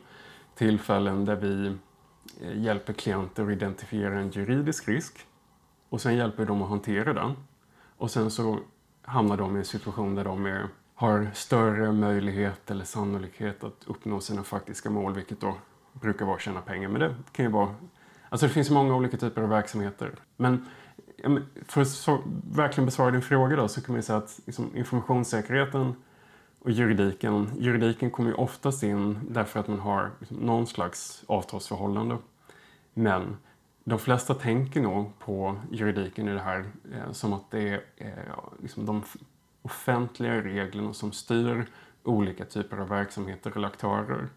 tillfällen 0.55 1.25
där 1.25 1.37
vi 1.37 1.67
eh, 2.41 2.63
hjälper 2.63 2.93
klienter 2.93 3.47
att 3.47 3.53
identifiera 3.53 4.19
en 4.19 4.31
juridisk 4.31 4.89
risk 4.89 5.27
och 5.89 6.01
sen 6.01 6.17
hjälper 6.17 6.45
dem 6.45 6.63
att 6.63 6.69
hantera 6.69 7.13
den. 7.13 7.35
Och 7.97 8.11
sen 8.11 8.31
så 8.31 8.59
hamnar 9.03 9.37
de 9.37 9.57
i 9.57 9.59
en 9.59 9.65
situation 9.65 10.15
där 10.15 10.25
de 10.25 10.47
är, 10.47 10.69
har 10.95 11.31
större 11.35 11.93
möjlighet 11.93 12.71
eller 12.71 12.85
sannolikhet 12.85 13.65
att 13.65 13.85
uppnå 13.87 14.21
sina 14.21 14.45
faktiska 14.45 14.91
mål, 14.91 15.15
vilket 15.15 15.41
då 15.41 15.57
brukar 16.01 16.25
vara 16.25 16.37
att 16.37 16.43
tjäna 16.43 16.61
pengar. 16.61 16.89
Men 16.89 17.01
det 17.01 17.15
kan 17.33 17.45
ju 17.45 17.51
vara... 17.51 17.75
Alltså 18.29 18.47
det 18.47 18.53
finns 18.53 18.71
många 18.71 18.97
olika 18.97 19.17
typer 19.17 19.43
av 19.43 19.49
verksamheter. 19.49 20.13
Men 20.37 20.67
för 21.67 21.83
att 21.83 21.89
så, 21.89 22.23
verkligen 22.53 22.85
besvara 22.85 23.11
din 23.11 23.23
fråga 23.23 23.57
då, 23.57 23.69
så 23.69 23.81
kan 23.81 23.95
man 23.95 24.03
säga 24.03 24.19
att 24.19 24.41
liksom, 24.47 24.77
informationssäkerheten 24.77 25.95
och 26.59 26.71
juridiken, 26.71 27.51
juridiken 27.59 28.11
kommer 28.11 28.31
ju 28.31 28.35
oftast 28.35 28.83
in 28.83 29.19
därför 29.31 29.61
att 29.61 29.69
man 29.69 29.81
har 29.81 30.11
liksom, 30.19 30.37
någon 30.37 30.67
slags 30.67 31.25
avtalsförhållande. 31.27 32.17
Men 32.95 33.37
de 33.85 33.99
flesta 33.99 34.35
tänker 34.35 34.81
nog 34.81 35.19
på 35.19 35.57
juridiken 35.71 36.29
i 36.29 36.33
det 36.33 36.41
här 36.41 36.65
eh, 36.95 37.13
som 37.13 37.33
att 37.33 37.51
det 37.51 37.69
är 37.69 37.83
eh, 37.97 38.13
liksom 38.63 38.87
de 38.87 39.03
offentliga 39.63 40.43
reglerna 40.43 40.93
som 40.93 41.13
styr 41.13 41.67
olika 42.03 42.45
typer 42.45 42.77
av 42.77 42.89
verksamheter 42.89 43.53
eller 43.57 43.69
aktörer. 43.69 44.29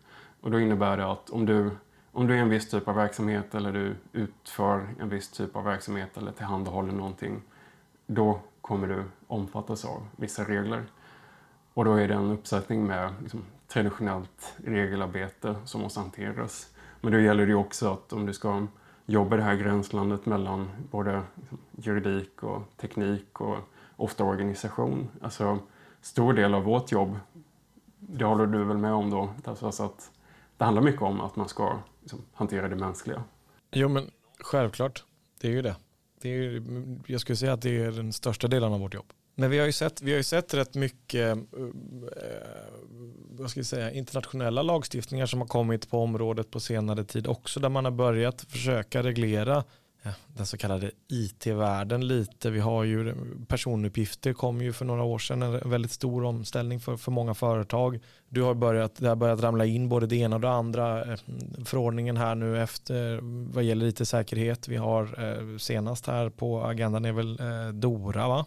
Och 0.42 0.52
då 0.52 0.60
innebär 0.60 0.98
det 0.98 1.12
att 1.12 1.30
om 1.30 1.46
du, 1.46 1.72
om 2.12 2.28
du 2.28 2.38
är 2.38 2.42
en 2.42 2.50
viss 2.50 2.70
typ 2.70 2.88
av 2.88 2.96
verksamhet 2.96 3.56
eller 3.56 3.74
du 3.74 3.96
utför 4.14 4.88
en 5.00 5.10
viss 5.10 5.32
typ 5.32 5.56
av 5.56 5.64
verksamhet 5.64 6.18
eller 6.18 6.32
tillhandahåller 6.32 6.94
någonting, 6.94 7.42
då 8.08 8.40
kommer 8.62 8.88
du 8.88 9.04
omfattas 9.28 9.86
av 9.86 10.08
vissa 10.16 10.44
regler. 10.44 10.84
Och 11.74 11.86
då 11.86 11.94
är 11.94 12.08
det 12.08 12.14
en 12.14 12.32
uppsättning 12.32 12.88
med 12.88 13.14
liksom, 13.22 13.44
traditionellt 13.68 14.54
regelarbete 14.66 15.56
som 15.66 15.82
måste 15.82 16.00
hanteras. 16.00 16.74
Men 17.02 17.12
då 17.14 17.20
gäller 17.20 17.46
det 17.48 17.56
också 17.56 17.94
att 17.94 18.14
om 18.14 18.26
du 18.26 18.34
ska 18.34 18.68
jobba 19.06 19.36
i 19.36 19.38
det 19.38 19.44
här 19.44 19.56
gränslandet 19.56 20.26
mellan 20.26 20.70
både 20.92 21.22
liksom, 21.36 21.58
juridik 21.72 22.44
och 22.44 22.62
teknik 22.78 23.42
och 23.42 23.58
ofta 23.96 24.24
organisation. 24.24 25.10
Alltså, 25.22 25.60
stor 26.02 26.34
del 26.34 26.54
av 26.54 26.64
vårt 26.64 26.92
jobb, 26.92 27.20
det 28.00 28.26
håller 28.26 28.46
du 28.46 28.64
väl 28.64 28.78
med 28.78 28.94
om 28.94 29.10
då, 29.10 29.30
alltså 29.46 29.84
att 29.84 30.12
det 30.62 30.66
handlar 30.66 30.84
mycket 30.84 31.02
om 31.02 31.22
att 31.22 31.36
man 31.36 31.50
ska 31.50 31.80
liksom, 32.02 32.26
hantera 32.34 32.68
det 32.68 32.76
mänskliga. 32.76 33.24
Jo, 33.72 33.90
men 33.90 34.12
självklart. 34.40 35.04
Det 35.40 35.48
är 35.48 35.52
ju 35.52 35.62
det. 35.62 35.76
det 36.22 36.30
är 36.30 36.64
jag 37.08 37.22
skulle 37.22 37.36
säga 37.36 37.54
att 37.54 37.62
det 37.62 37.84
är 37.84 37.92
den 37.92 38.14
största 38.14 38.48
delen 38.48 38.74
av 38.74 38.80
vårt 38.80 38.94
jobb. 38.94 39.06
Men 39.36 39.50
vi 39.50 39.60
har 39.60 39.66
ju 39.66 39.72
sett, 39.72 40.02
vi 40.02 40.12
har 40.12 40.18
ju 40.18 40.24
sett 40.24 40.54
rätt 40.54 40.76
mycket 40.76 41.38
eh, 41.38 41.44
vad 43.30 43.50
ska 43.50 43.60
jag 43.60 43.68
säga, 43.68 43.92
internationella 43.92 44.62
lagstiftningar 44.62 45.26
som 45.26 45.42
har 45.42 45.48
kommit 45.48 45.90
på 45.90 46.04
området 46.04 46.52
på 46.52 46.60
senare 46.60 47.04
tid 47.04 47.28
också 47.28 47.60
där 47.60 47.70
man 47.70 47.86
har 47.86 47.92
börjat 47.92 48.42
försöka 48.42 49.04
reglera 49.04 49.64
den 50.28 50.46
så 50.46 50.58
kallade 50.58 50.92
IT-världen 51.08 52.08
lite. 52.08 52.50
Vi 52.50 52.60
har 52.60 52.84
ju 52.84 53.16
personuppgifter 53.48 54.34
kom 54.34 54.62
ju 54.62 54.74
för 54.74 54.86
några 54.86 55.04
år 55.04 55.20
sedan 55.20 55.42
en 55.42 55.70
väldigt 55.70 55.92
stor 55.92 56.24
omställning 56.24 56.80
för, 56.80 56.98
för 56.98 57.12
många 57.12 57.34
företag. 57.34 58.00
Du 58.30 58.42
har 58.42 58.54
börjat, 58.54 58.96
det 58.96 59.08
har 59.08 59.16
börjat 59.16 59.42
ramla 59.42 59.66
in 59.66 59.90
både 59.90 60.08
det 60.08 60.16
ena 60.16 60.36
och 60.36 60.42
det 60.42 60.50
andra. 60.50 61.14
Eh, 61.14 61.20
förordningen 61.66 62.18
här 62.18 62.36
nu 62.36 62.62
efter 62.62 63.20
vad 63.54 63.64
gäller 63.64 63.86
IT-säkerhet. 63.86 64.68
Vi 64.68 64.78
har 64.78 65.04
eh, 65.04 65.58
senast 65.58 66.08
här 66.08 66.30
på 66.30 66.64
agendan 66.64 67.06
är 67.06 67.12
väl 67.12 67.40
eh, 67.40 67.74
DORA 67.74 68.28
va? 68.28 68.46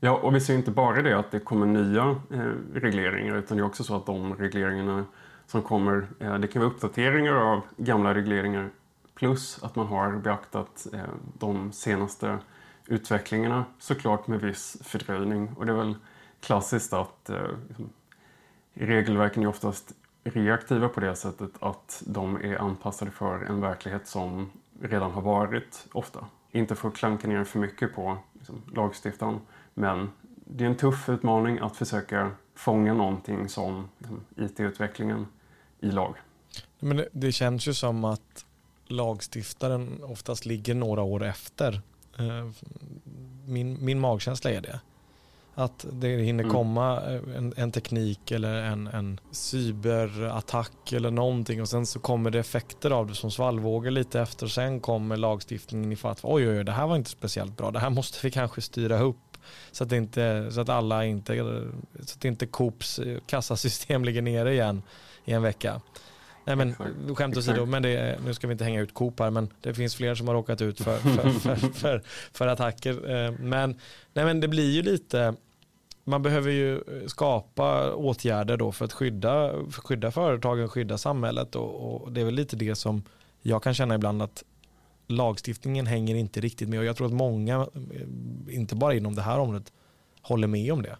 Ja, 0.00 0.16
och 0.16 0.34
vi 0.34 0.40
ser 0.40 0.54
inte 0.54 0.70
bara 0.70 1.02
det 1.02 1.18
att 1.18 1.30
det 1.30 1.40
kommer 1.40 1.66
nya 1.66 2.16
eh, 2.32 2.74
regleringar 2.74 3.36
utan 3.36 3.56
det 3.56 3.62
är 3.62 3.66
också 3.66 3.84
så 3.84 3.96
att 3.96 4.06
de 4.06 4.34
regleringarna 4.34 5.04
som 5.46 5.62
kommer, 5.62 6.06
eh, 6.20 6.34
det 6.34 6.46
kan 6.46 6.62
vara 6.62 6.72
uppdateringar 6.72 7.34
av 7.34 7.60
gamla 7.76 8.14
regleringar 8.14 8.70
Plus 9.14 9.62
att 9.62 9.76
man 9.76 9.86
har 9.86 10.16
beaktat 10.16 10.86
eh, 10.92 11.00
de 11.38 11.72
senaste 11.72 12.38
utvecklingarna 12.86 13.64
såklart 13.78 14.26
med 14.26 14.40
viss 14.40 14.76
fördröjning. 14.82 15.52
Och 15.56 15.66
det 15.66 15.72
är 15.72 15.76
väl 15.76 15.94
klassiskt 16.40 16.92
att 16.92 17.30
eh, 17.30 17.48
liksom, 17.68 17.90
regelverken 18.74 19.42
är 19.42 19.46
oftast 19.46 19.92
reaktiva 20.24 20.88
på 20.88 21.00
det 21.00 21.16
sättet 21.16 21.50
att 21.60 22.02
de 22.06 22.36
är 22.36 22.58
anpassade 22.58 23.10
för 23.10 23.44
en 23.44 23.60
verklighet 23.60 24.06
som 24.08 24.50
redan 24.80 25.10
har 25.10 25.22
varit 25.22 25.86
ofta. 25.92 26.26
Inte 26.50 26.74
för 26.74 26.88
att 26.88 26.96
klanka 26.96 27.28
ner 27.28 27.44
för 27.44 27.58
mycket 27.58 27.94
på 27.94 28.18
liksom, 28.32 28.62
lagstiftaren 28.74 29.40
men 29.74 30.10
det 30.46 30.64
är 30.64 30.68
en 30.68 30.76
tuff 30.76 31.08
utmaning 31.08 31.58
att 31.58 31.76
försöka 31.76 32.30
fånga 32.54 32.94
någonting 32.94 33.48
som 33.48 33.88
liksom, 33.98 34.20
IT-utvecklingen 34.36 35.26
i 35.80 35.90
lag. 35.90 36.16
Men 36.80 36.96
det, 36.96 37.08
det 37.12 37.32
känns 37.32 37.68
ju 37.68 37.74
som 37.74 38.04
att 38.04 38.46
lagstiftaren 38.86 40.04
oftast 40.04 40.46
ligger 40.46 40.74
några 40.74 41.02
år 41.02 41.24
efter. 41.24 41.80
Eh, 42.18 42.50
min, 43.44 43.84
min 43.84 44.00
magkänsla 44.00 44.50
är 44.50 44.60
det. 44.60 44.80
Att 45.54 45.86
det 45.92 46.08
hinner 46.08 46.44
mm. 46.44 46.56
komma 46.56 47.00
en, 47.36 47.54
en 47.56 47.72
teknik 47.72 48.30
eller 48.30 48.54
en, 48.54 48.86
en 48.86 49.20
cyberattack 49.30 50.92
eller 50.92 51.10
någonting 51.10 51.62
och 51.62 51.68
sen 51.68 51.86
så 51.86 51.98
kommer 51.98 52.30
det 52.30 52.38
effekter 52.38 52.90
av 52.90 53.06
det 53.06 53.14
som 53.14 53.30
svallvågor 53.30 53.90
lite 53.90 54.20
efter. 54.20 54.46
Sen 54.46 54.80
kommer 54.80 55.16
lagstiftningen 55.16 55.92
i 55.92 55.96
fatt. 55.96 56.20
Oj, 56.22 56.48
oj, 56.48 56.58
oj, 56.58 56.64
det 56.64 56.72
här 56.72 56.86
var 56.86 56.96
inte 56.96 57.10
speciellt 57.10 57.56
bra. 57.56 57.70
Det 57.70 57.78
här 57.78 57.90
måste 57.90 58.18
vi 58.22 58.30
kanske 58.30 58.60
styra 58.60 58.98
upp 58.98 59.16
så 59.72 59.84
att, 59.84 59.92
inte, 59.92 60.48
så 60.52 60.60
att 60.60 60.68
alla 60.68 61.04
inte, 61.04 61.62
så 62.00 62.16
att 62.18 62.24
inte 62.24 62.46
Coops 62.46 63.00
kassasystem 63.26 64.04
ligger 64.04 64.22
nere 64.22 64.52
igen 64.52 64.82
i 65.24 65.32
en 65.32 65.42
vecka. 65.42 65.80
Nej 66.44 66.56
men 66.56 66.74
skämt 67.14 67.36
åsido, 67.36 67.66
men 67.66 67.82
det, 67.82 68.18
nu 68.24 68.34
ska 68.34 68.46
vi 68.46 68.52
inte 68.52 68.64
hänga 68.64 68.80
ut 68.80 68.94
Coop 68.94 69.20
här, 69.20 69.30
men 69.30 69.48
det 69.60 69.74
finns 69.74 69.94
fler 69.94 70.14
som 70.14 70.28
har 70.28 70.34
råkat 70.34 70.60
ut 70.60 70.80
för, 70.84 70.96
för, 70.96 71.30
för, 71.30 71.56
för, 71.56 72.02
för 72.32 72.46
attacker. 72.46 73.10
Eh, 73.10 73.32
men, 73.38 73.80
nej, 74.12 74.24
men 74.24 74.40
det 74.40 74.48
blir 74.48 74.70
ju 74.70 74.82
lite, 74.82 75.34
man 76.04 76.22
behöver 76.22 76.50
ju 76.50 76.80
skapa 77.06 77.94
åtgärder 77.94 78.56
då 78.56 78.72
för 78.72 78.84
att 78.84 78.92
skydda, 78.92 79.52
skydda 79.70 80.10
företagen, 80.10 80.68
skydda 80.68 80.98
samhället 80.98 81.56
och, 81.56 82.02
och 82.02 82.12
det 82.12 82.20
är 82.20 82.24
väl 82.24 82.34
lite 82.34 82.56
det 82.56 82.74
som 82.74 83.02
jag 83.42 83.62
kan 83.62 83.74
känna 83.74 83.94
ibland 83.94 84.22
att 84.22 84.44
lagstiftningen 85.06 85.86
hänger 85.86 86.14
inte 86.14 86.40
riktigt 86.40 86.68
med 86.68 86.78
och 86.78 86.84
jag 86.84 86.96
tror 86.96 87.06
att 87.06 87.12
många, 87.12 87.60
eh, 87.60 88.54
inte 88.56 88.74
bara 88.74 88.94
inom 88.94 89.14
det 89.14 89.22
här 89.22 89.38
området, 89.38 89.72
håller 90.22 90.46
med 90.46 90.72
om 90.72 90.82
det. 90.82 90.96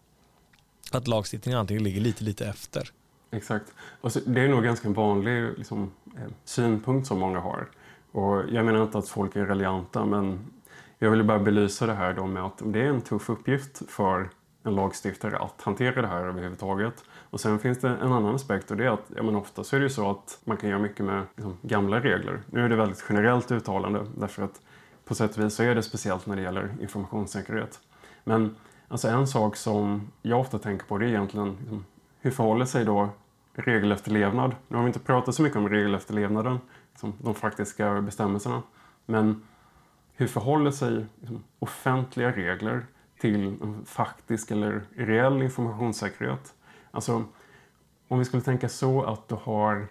Att 0.90 1.08
lagstiftningen 1.08 1.60
antingen 1.60 1.82
ligger 1.84 2.00
lite, 2.00 2.24
lite 2.24 2.46
efter. 2.46 2.90
Exakt. 3.36 3.74
Och 4.00 4.12
så, 4.12 4.20
det 4.26 4.40
är 4.40 4.48
nog 4.48 4.64
ganska 4.64 4.88
vanlig 4.88 5.58
liksom, 5.58 5.90
eh, 6.16 6.32
synpunkt 6.44 7.06
som 7.06 7.18
många 7.18 7.40
har. 7.40 7.66
Och 8.12 8.42
jag 8.50 8.64
menar 8.64 8.82
inte 8.82 8.98
att 8.98 9.08
folk 9.08 9.36
är 9.36 9.44
relianta 9.44 10.04
men 10.04 10.38
jag 10.98 11.10
vill 11.10 11.24
bara 11.24 11.38
belysa 11.38 11.86
det 11.86 11.94
här 11.94 12.12
då 12.12 12.26
med 12.26 12.44
att 12.44 12.62
det 12.64 12.80
är 12.80 12.86
en 12.86 13.00
tuff 13.00 13.30
uppgift 13.30 13.90
för 13.90 14.28
en 14.62 14.74
lagstiftare 14.74 15.38
att 15.38 15.62
hantera 15.62 16.02
det 16.02 16.08
här 16.08 16.24
överhuvudtaget. 16.24 17.04
Och 17.30 17.40
sen 17.40 17.58
finns 17.58 17.80
det 17.80 17.88
en 17.88 18.12
annan 18.12 18.34
aspekt 18.34 18.70
och 18.70 18.76
det 18.76 18.84
är 18.84 18.90
att 18.90 19.10
ja, 19.16 19.22
men 19.22 19.36
ofta 19.36 19.64
så 19.64 19.76
är 19.76 19.80
det 19.80 19.84
ju 19.84 19.90
så 19.90 20.10
att 20.10 20.38
man 20.44 20.56
kan 20.56 20.70
göra 20.70 20.80
mycket 20.80 21.06
med 21.06 21.22
liksom, 21.36 21.56
gamla 21.62 22.00
regler. 22.00 22.40
Nu 22.50 22.64
är 22.64 22.68
det 22.68 22.76
väldigt 22.76 23.04
generellt 23.08 23.52
uttalande 23.52 24.06
därför 24.16 24.42
att 24.42 24.60
på 25.04 25.14
sätt 25.14 25.36
och 25.36 25.44
vis 25.44 25.54
så 25.54 25.62
är 25.62 25.74
det 25.74 25.82
speciellt 25.82 26.26
när 26.26 26.36
det 26.36 26.42
gäller 26.42 26.74
informationssäkerhet. 26.80 27.80
Men 28.24 28.56
alltså 28.88 29.08
en 29.08 29.26
sak 29.26 29.56
som 29.56 30.10
jag 30.22 30.40
ofta 30.40 30.58
tänker 30.58 30.86
på 30.86 30.98
det 30.98 31.04
är 31.04 31.08
egentligen 31.08 31.56
liksom, 31.60 31.84
hur 32.20 32.30
förhåller 32.30 32.64
sig 32.64 32.84
då 32.84 33.08
regelefterlevnad. 33.54 34.54
Nu 34.68 34.76
har 34.76 34.84
vi 34.84 34.86
inte 34.86 34.98
pratat 34.98 35.34
så 35.34 35.42
mycket 35.42 35.58
om 35.58 35.68
regelefterlevnaden, 35.68 36.58
som 36.96 37.12
de 37.18 37.34
faktiska 37.34 38.00
bestämmelserna. 38.00 38.62
Men 39.06 39.42
hur 40.14 40.26
förhåller 40.26 40.70
sig 40.70 41.06
liksom, 41.20 41.44
offentliga 41.58 42.32
regler 42.32 42.86
till 43.20 43.58
faktisk 43.86 44.50
eller 44.50 44.82
reell 44.96 45.42
informationssäkerhet? 45.42 46.54
Alltså, 46.90 47.24
om 48.08 48.18
vi 48.18 48.24
skulle 48.24 48.42
tänka 48.42 48.68
så 48.68 49.02
att 49.02 49.28
du 49.28 49.34
har 49.34 49.88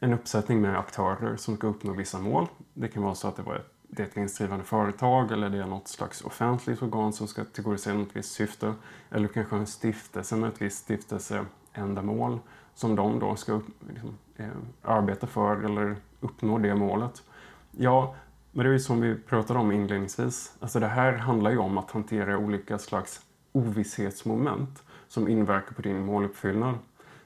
en 0.00 0.12
uppsättning 0.12 0.60
med 0.60 0.78
aktörer 0.78 1.36
som 1.36 1.56
ska 1.56 1.66
uppnå 1.66 1.92
vissa 1.92 2.18
mål. 2.18 2.46
Det 2.74 2.88
kan 2.88 3.02
vara 3.02 3.14
så 3.14 3.28
att 3.28 3.36
det, 3.36 3.42
var 3.42 3.64
det 3.82 4.02
är 4.02 4.06
ett 4.06 4.16
vinstdrivande 4.16 4.64
företag 4.64 5.32
eller 5.32 5.50
det 5.50 5.58
är 5.58 5.66
något 5.66 5.88
slags 5.88 6.24
offentligt 6.24 6.82
organ 6.82 7.12
som 7.12 7.28
ska 7.28 7.44
tillgodose 7.44 7.94
något 7.94 8.16
visst 8.16 8.32
syfte. 8.32 8.74
Eller 9.10 9.28
kanske 9.28 9.56
en 9.56 9.66
stiftelse 9.66 10.36
med 10.36 10.48
ett 10.48 10.62
visst 10.62 10.78
stiftelseändamål 10.78 12.38
som 12.78 12.96
de 12.96 13.18
då 13.18 13.36
ska 13.36 13.60
liksom, 13.88 14.18
eh, 14.36 14.46
arbeta 14.82 15.26
för 15.26 15.64
eller 15.64 15.96
uppnå 16.20 16.58
det 16.58 16.74
målet. 16.74 17.22
Ja, 17.70 18.14
men 18.52 18.64
det 18.64 18.70
är 18.70 18.72
ju 18.72 18.78
som 18.78 19.00
vi 19.00 19.14
pratade 19.14 19.58
om 19.58 19.72
inledningsvis. 19.72 20.56
Alltså 20.60 20.80
det 20.80 20.86
här 20.86 21.12
handlar 21.12 21.50
ju 21.50 21.58
om 21.58 21.78
att 21.78 21.90
hantera 21.90 22.38
olika 22.38 22.78
slags 22.78 23.20
ovisshetsmoment 23.52 24.82
som 25.08 25.28
inverkar 25.28 25.72
på 25.72 25.82
din 25.82 26.04
måluppfyllnad. 26.04 26.74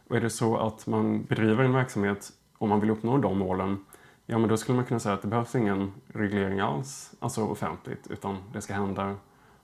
Och 0.09 0.17
är 0.17 0.21
det 0.21 0.31
så 0.31 0.57
att 0.57 0.87
man 0.87 1.25
bedriver 1.25 1.65
en 1.65 1.73
verksamhet 1.73 2.33
om 2.59 2.69
man 2.69 2.81
vill 2.81 2.91
uppnå 2.91 3.19
de 3.19 3.39
målen, 3.39 3.85
ja 4.27 4.39
men 4.39 4.49
då 4.49 4.57
skulle 4.57 4.77
man 4.77 4.85
kunna 4.85 5.01
säga 5.01 5.15
att 5.15 5.23
det 5.23 5.29
behövs 5.29 5.55
ingen 5.55 5.93
reglering 6.07 6.61
alls, 6.61 7.15
alltså 7.21 7.45
offentligt, 7.45 8.07
utan 8.11 8.37
det 8.53 8.61
ska 8.61 8.75
hända 8.75 9.17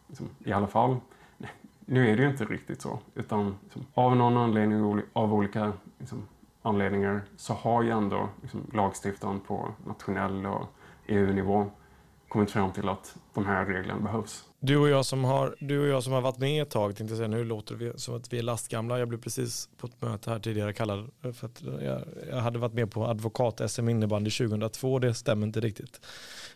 liksom, 0.08 0.28
i 0.44 0.52
alla 0.52 0.66
fall. 0.66 0.96
Nu 1.90 2.10
är 2.10 2.16
det 2.16 2.22
ju 2.22 2.28
inte 2.28 2.44
riktigt 2.44 2.80
så. 2.80 2.98
Utan 3.14 3.56
liksom, 3.64 3.86
av 3.94 4.16
någon 4.16 4.36
anledning, 4.36 5.02
av 5.12 5.34
olika 5.34 5.72
liksom, 5.98 6.28
anledningar, 6.62 7.22
så 7.36 7.54
har 7.54 7.82
ju 7.82 7.90
ändå 7.90 8.28
liksom, 8.42 8.70
lagstiftaren 8.72 9.40
på 9.40 9.68
nationell 9.86 10.46
och 10.46 10.66
EU-nivå 11.06 11.70
kommit 12.28 12.50
fram 12.50 12.72
till 12.72 12.88
att 12.88 13.16
de 13.34 13.46
här 13.46 13.64
reglerna 13.64 14.00
behövs. 14.00 14.47
Du 14.60 14.76
och 14.76 14.88
jag 14.88 15.06
som 15.06 15.24
har, 15.24 15.56
du 15.60 15.80
och 15.80 15.86
jag 15.86 16.02
som 16.02 16.12
har 16.12 16.20
varit 16.20 16.38
med 16.38 16.62
ett 16.62 16.70
tag, 16.70 16.96
tänkte 16.96 17.16
säga, 17.16 17.28
nu 17.28 17.44
låter 17.44 17.74
det 17.74 18.00
som 18.00 18.16
att 18.16 18.32
vi 18.32 18.38
är 18.38 18.42
lastgamla. 18.42 18.98
Jag 18.98 19.08
blev 19.08 19.20
precis 19.20 19.68
på 19.76 19.86
ett 19.86 20.02
möte 20.02 20.30
här 20.30 20.38
tidigare 20.38 20.72
kallad 20.72 21.10
för 21.20 21.46
att 21.46 21.62
jag, 21.82 22.00
jag 22.30 22.36
hade 22.36 22.58
varit 22.58 22.72
med 22.72 22.90
på 22.90 23.06
advokat-SM 23.06 23.88
innebandy 23.88 24.30
2002. 24.30 24.98
Det 24.98 25.14
stämmer 25.14 25.46
inte 25.46 25.60
riktigt. 25.60 26.00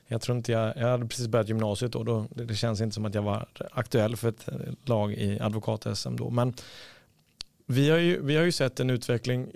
Jag 0.06 0.20
tror 0.20 0.36
inte 0.36 0.52
jag, 0.52 0.76
jag 0.76 0.88
hade 0.88 1.06
precis 1.06 1.26
börjat 1.26 1.48
gymnasiet 1.48 1.92
då. 1.92 2.02
då 2.02 2.26
det 2.30 2.54
känns 2.54 2.80
inte 2.80 2.94
som 2.94 3.04
att 3.04 3.14
jag 3.14 3.22
var 3.22 3.46
aktuell 3.70 4.16
för 4.16 4.28
ett 4.28 4.48
lag 4.84 5.12
i 5.12 5.40
advokat-SM 5.40 6.16
då. 6.16 6.30
Men 6.30 6.54
vi 7.66 7.90
har, 7.90 7.98
ju, 7.98 8.22
vi 8.22 8.36
har 8.36 8.44
ju 8.44 8.52
sett 8.52 8.80
en 8.80 8.90
utveckling, 8.90 9.52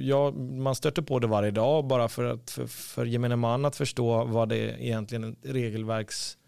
ja, 0.00 0.30
man 0.30 0.74
stöter 0.74 1.02
på 1.02 1.18
det 1.18 1.26
varje 1.26 1.50
dag 1.50 1.86
bara 1.86 2.08
för, 2.08 2.24
att, 2.24 2.50
för, 2.50 2.66
för 2.66 3.04
gemene 3.04 3.36
man 3.36 3.64
att 3.64 3.76
förstå 3.76 4.24
vad 4.24 4.48
det 4.48 4.84
egentligen 4.84 5.36
regelverks 5.42 6.38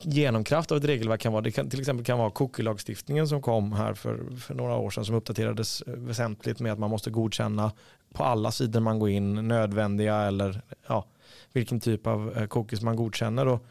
genomkraft 0.00 0.72
av 0.72 0.78
ett 0.78 0.84
regelverk 0.84 1.20
kan 1.20 1.32
vara. 1.32 1.42
Det 1.42 1.50
kan, 1.50 1.70
till 1.70 1.80
exempel 1.80 2.04
kan 2.04 2.18
vara 2.18 2.30
cookie-lagstiftningen 2.30 3.26
som 3.26 3.42
kom 3.42 3.72
här 3.72 3.94
för, 3.94 4.36
för 4.36 4.54
några 4.54 4.76
år 4.76 4.90
sedan 4.90 5.04
som 5.04 5.14
uppdaterades 5.14 5.82
eh, 5.82 5.94
väsentligt 5.94 6.60
med 6.60 6.72
att 6.72 6.78
man 6.78 6.90
måste 6.90 7.10
godkänna 7.10 7.72
på 8.14 8.24
alla 8.24 8.50
sidor 8.50 8.80
man 8.80 8.98
går 8.98 9.10
in 9.10 9.48
nödvändiga 9.48 10.16
eller 10.16 10.62
ja, 10.88 11.06
vilken 11.52 11.80
typ 11.80 12.06
av 12.06 12.38
eh, 12.38 12.46
cookies 12.46 12.82
man 12.82 12.96
godkänner. 12.96 13.48
Och 13.48 13.66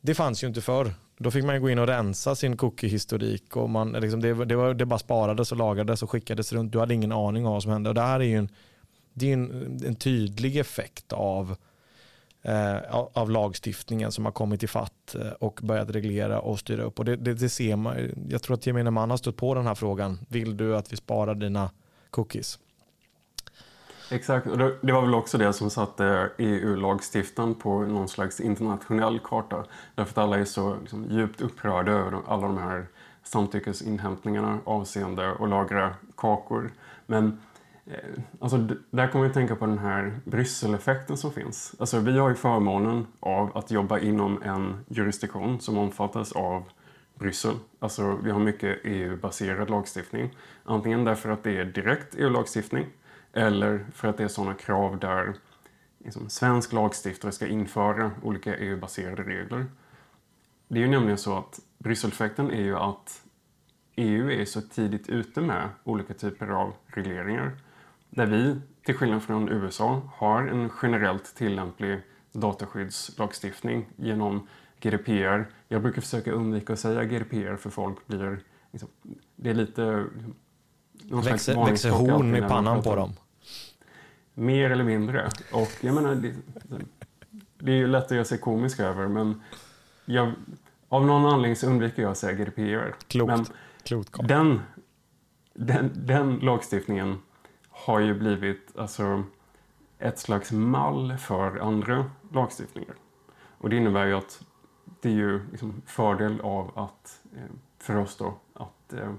det 0.00 0.14
fanns 0.14 0.44
ju 0.44 0.48
inte 0.48 0.60
förr. 0.60 0.94
Då 1.18 1.30
fick 1.30 1.44
man 1.44 1.60
gå 1.60 1.70
in 1.70 1.78
och 1.78 1.86
rensa 1.86 2.34
sin 2.34 2.56
cookie-historik 2.56 3.56
och 3.56 3.70
man, 3.70 3.94
eh, 3.94 4.00
liksom, 4.00 4.20
det, 4.20 4.44
det, 4.44 4.56
var, 4.56 4.74
det 4.74 4.86
bara 4.86 4.98
sparades 4.98 5.52
och 5.52 5.58
lagades 5.58 6.02
och 6.02 6.10
skickades 6.10 6.52
runt. 6.52 6.72
Du 6.72 6.78
hade 6.78 6.94
ingen 6.94 7.12
aning 7.12 7.46
om 7.46 7.52
vad 7.52 7.62
som 7.62 7.72
hände. 7.72 7.88
Och 7.88 7.94
det 7.94 8.00
här 8.00 8.20
är 8.20 8.24
ju 8.24 8.36
en, 8.36 8.48
det 9.14 9.28
är 9.28 9.32
en, 9.32 9.80
en 9.86 9.96
tydlig 9.96 10.56
effekt 10.56 11.12
av 11.12 11.50
eh, 11.50 11.56
Eh, 12.44 12.94
av 13.12 13.30
lagstiftningen 13.30 14.12
som 14.12 14.24
har 14.24 14.32
kommit 14.32 14.62
i 14.62 14.66
fatt 14.66 15.14
eh, 15.14 15.30
och 15.30 15.60
börjat 15.62 15.90
reglera 15.90 16.40
och 16.40 16.58
styra 16.58 16.82
upp. 16.82 16.98
Och 16.98 17.04
det, 17.04 17.16
det, 17.16 17.34
det 17.34 17.48
ser 17.48 17.76
man, 17.76 17.96
jag 18.28 18.42
tror 18.42 18.54
att 18.54 18.66
gemene 18.66 18.90
man 18.90 19.10
har 19.10 19.16
stött 19.16 19.36
på 19.36 19.54
den 19.54 19.66
här 19.66 19.74
frågan. 19.74 20.18
Vill 20.28 20.56
du 20.56 20.76
att 20.76 20.92
vi 20.92 20.96
sparar 20.96 21.34
dina 21.34 21.70
cookies? 22.10 22.58
Exakt, 24.10 24.46
och 24.46 24.58
det 24.58 24.92
var 24.92 25.02
väl 25.02 25.14
också 25.14 25.38
det 25.38 25.52
som 25.52 25.70
satte 25.70 26.30
EU-lagstiftaren 26.38 27.54
på 27.54 27.80
någon 27.80 28.08
slags 28.08 28.40
internationell 28.40 29.18
karta. 29.24 29.64
Därför 29.94 30.10
att 30.10 30.18
alla 30.18 30.38
är 30.38 30.44
så 30.44 30.76
liksom, 30.80 31.06
djupt 31.10 31.40
upprörda 31.40 31.92
över 31.92 32.18
alla 32.26 32.46
de 32.46 32.58
här 32.58 32.86
samtyckesinhämtningarna 33.22 34.58
avseende 34.64 35.30
att 35.40 35.48
lagra 35.48 35.94
kakor. 36.16 36.70
Men 37.06 37.40
Eh, 37.86 38.20
alltså, 38.40 38.68
där 38.90 39.08
kommer 39.08 39.24
jag 39.24 39.34
tänka 39.34 39.56
på 39.56 39.66
den 39.66 39.78
här 39.78 40.20
Brysseleffekten 40.24 41.16
som 41.16 41.32
finns. 41.32 41.74
Alltså, 41.78 41.98
vi 41.98 42.18
har 42.18 42.28
ju 42.28 42.34
förmånen 42.34 43.06
av 43.20 43.56
att 43.56 43.70
jobba 43.70 43.98
inom 43.98 44.42
en 44.42 44.84
jurisdiktion 44.88 45.60
som 45.60 45.78
omfattas 45.78 46.32
av 46.32 46.64
Bryssel. 47.14 47.54
Alltså, 47.78 48.18
vi 48.22 48.30
har 48.30 48.40
mycket 48.40 48.78
EU-baserad 48.84 49.70
lagstiftning. 49.70 50.30
Antingen 50.64 51.04
därför 51.04 51.30
att 51.30 51.44
det 51.44 51.58
är 51.58 51.64
direkt 51.64 52.14
EU-lagstiftning 52.18 52.86
eller 53.32 53.86
för 53.92 54.08
att 54.08 54.16
det 54.16 54.24
är 54.24 54.28
sådana 54.28 54.54
krav 54.54 54.98
där 54.98 55.34
liksom, 55.98 56.28
svensk 56.28 56.72
lagstiftare 56.72 57.32
ska 57.32 57.46
införa 57.46 58.10
olika 58.22 58.56
EU-baserade 58.56 59.22
regler. 59.22 59.66
Det 60.68 60.78
är 60.78 60.82
ju 60.82 60.88
nämligen 60.88 61.18
så 61.18 61.38
att 61.38 61.60
Brysseleffekten 61.78 62.50
är 62.50 62.62
ju 62.62 62.76
att 62.76 63.22
EU 63.96 64.30
är 64.30 64.44
så 64.44 64.60
tidigt 64.60 65.08
ute 65.08 65.40
med 65.40 65.68
olika 65.84 66.14
typer 66.14 66.48
av 66.48 66.74
regleringar 66.86 67.52
där 68.14 68.26
vi, 68.26 68.56
till 68.84 68.94
skillnad 68.94 69.22
från 69.22 69.48
USA, 69.48 70.02
har 70.14 70.42
en 70.42 70.70
generellt 70.82 71.34
tillämplig 71.34 72.00
dataskyddslagstiftning 72.32 73.88
genom 73.96 74.48
GDPR. 74.80 75.44
Jag 75.68 75.82
brukar 75.82 76.02
försöka 76.02 76.32
undvika 76.32 76.72
att 76.72 76.78
säga 76.78 77.04
GDPR 77.04 77.56
för 77.56 77.70
folk 77.70 78.06
blir... 78.06 78.40
Liksom, 78.70 78.88
det 79.36 79.50
är 79.50 79.54
lite... 79.54 80.06
Växer, 81.24 81.64
växer 81.64 81.90
horn 81.90 82.36
i 82.36 82.40
pannan 82.40 82.82
på 82.82 82.96
dem? 82.96 83.12
Mer 84.34 84.70
eller 84.70 84.84
mindre. 84.84 85.30
Och 85.52 85.70
jag 85.80 85.94
menar, 85.94 86.14
det, 86.14 86.34
det 87.58 87.72
är 87.72 87.76
ju 87.76 87.86
lätt 87.86 88.04
att 88.04 88.10
göra 88.10 88.24
sig 88.24 88.38
komisk 88.38 88.80
över, 88.80 89.08
men 89.08 89.42
jag, 90.04 90.32
av 90.88 91.06
någon 91.06 91.32
anledning 91.32 91.56
så 91.56 91.66
undviker 91.66 92.02
jag 92.02 92.10
att 92.10 92.18
säga 92.18 92.32
GDPR. 92.32 92.94
Klokt. 93.08 93.28
Men 93.28 93.46
Klokt 93.82 94.28
den, 94.28 94.60
den, 95.54 95.90
den 95.94 96.38
lagstiftningen 96.38 97.18
har 97.84 98.00
ju 98.00 98.14
blivit 98.14 98.76
alltså, 98.76 99.24
ett 99.98 100.18
slags 100.18 100.52
mall 100.52 101.16
för 101.18 101.56
andra 101.56 102.10
lagstiftningar. 102.32 102.94
Och 103.58 103.70
det 103.70 103.76
innebär 103.76 104.06
ju 104.06 104.14
att 104.14 104.44
det 105.00 105.08
är 105.08 105.12
ju 105.12 105.40
liksom 105.50 105.82
fördel 105.86 106.40
av 106.40 106.78
att, 106.78 107.20
eh, 107.36 107.50
för 107.78 107.96
oss 107.96 108.16
då, 108.16 108.34
att 108.54 108.92
eh, 108.92 109.12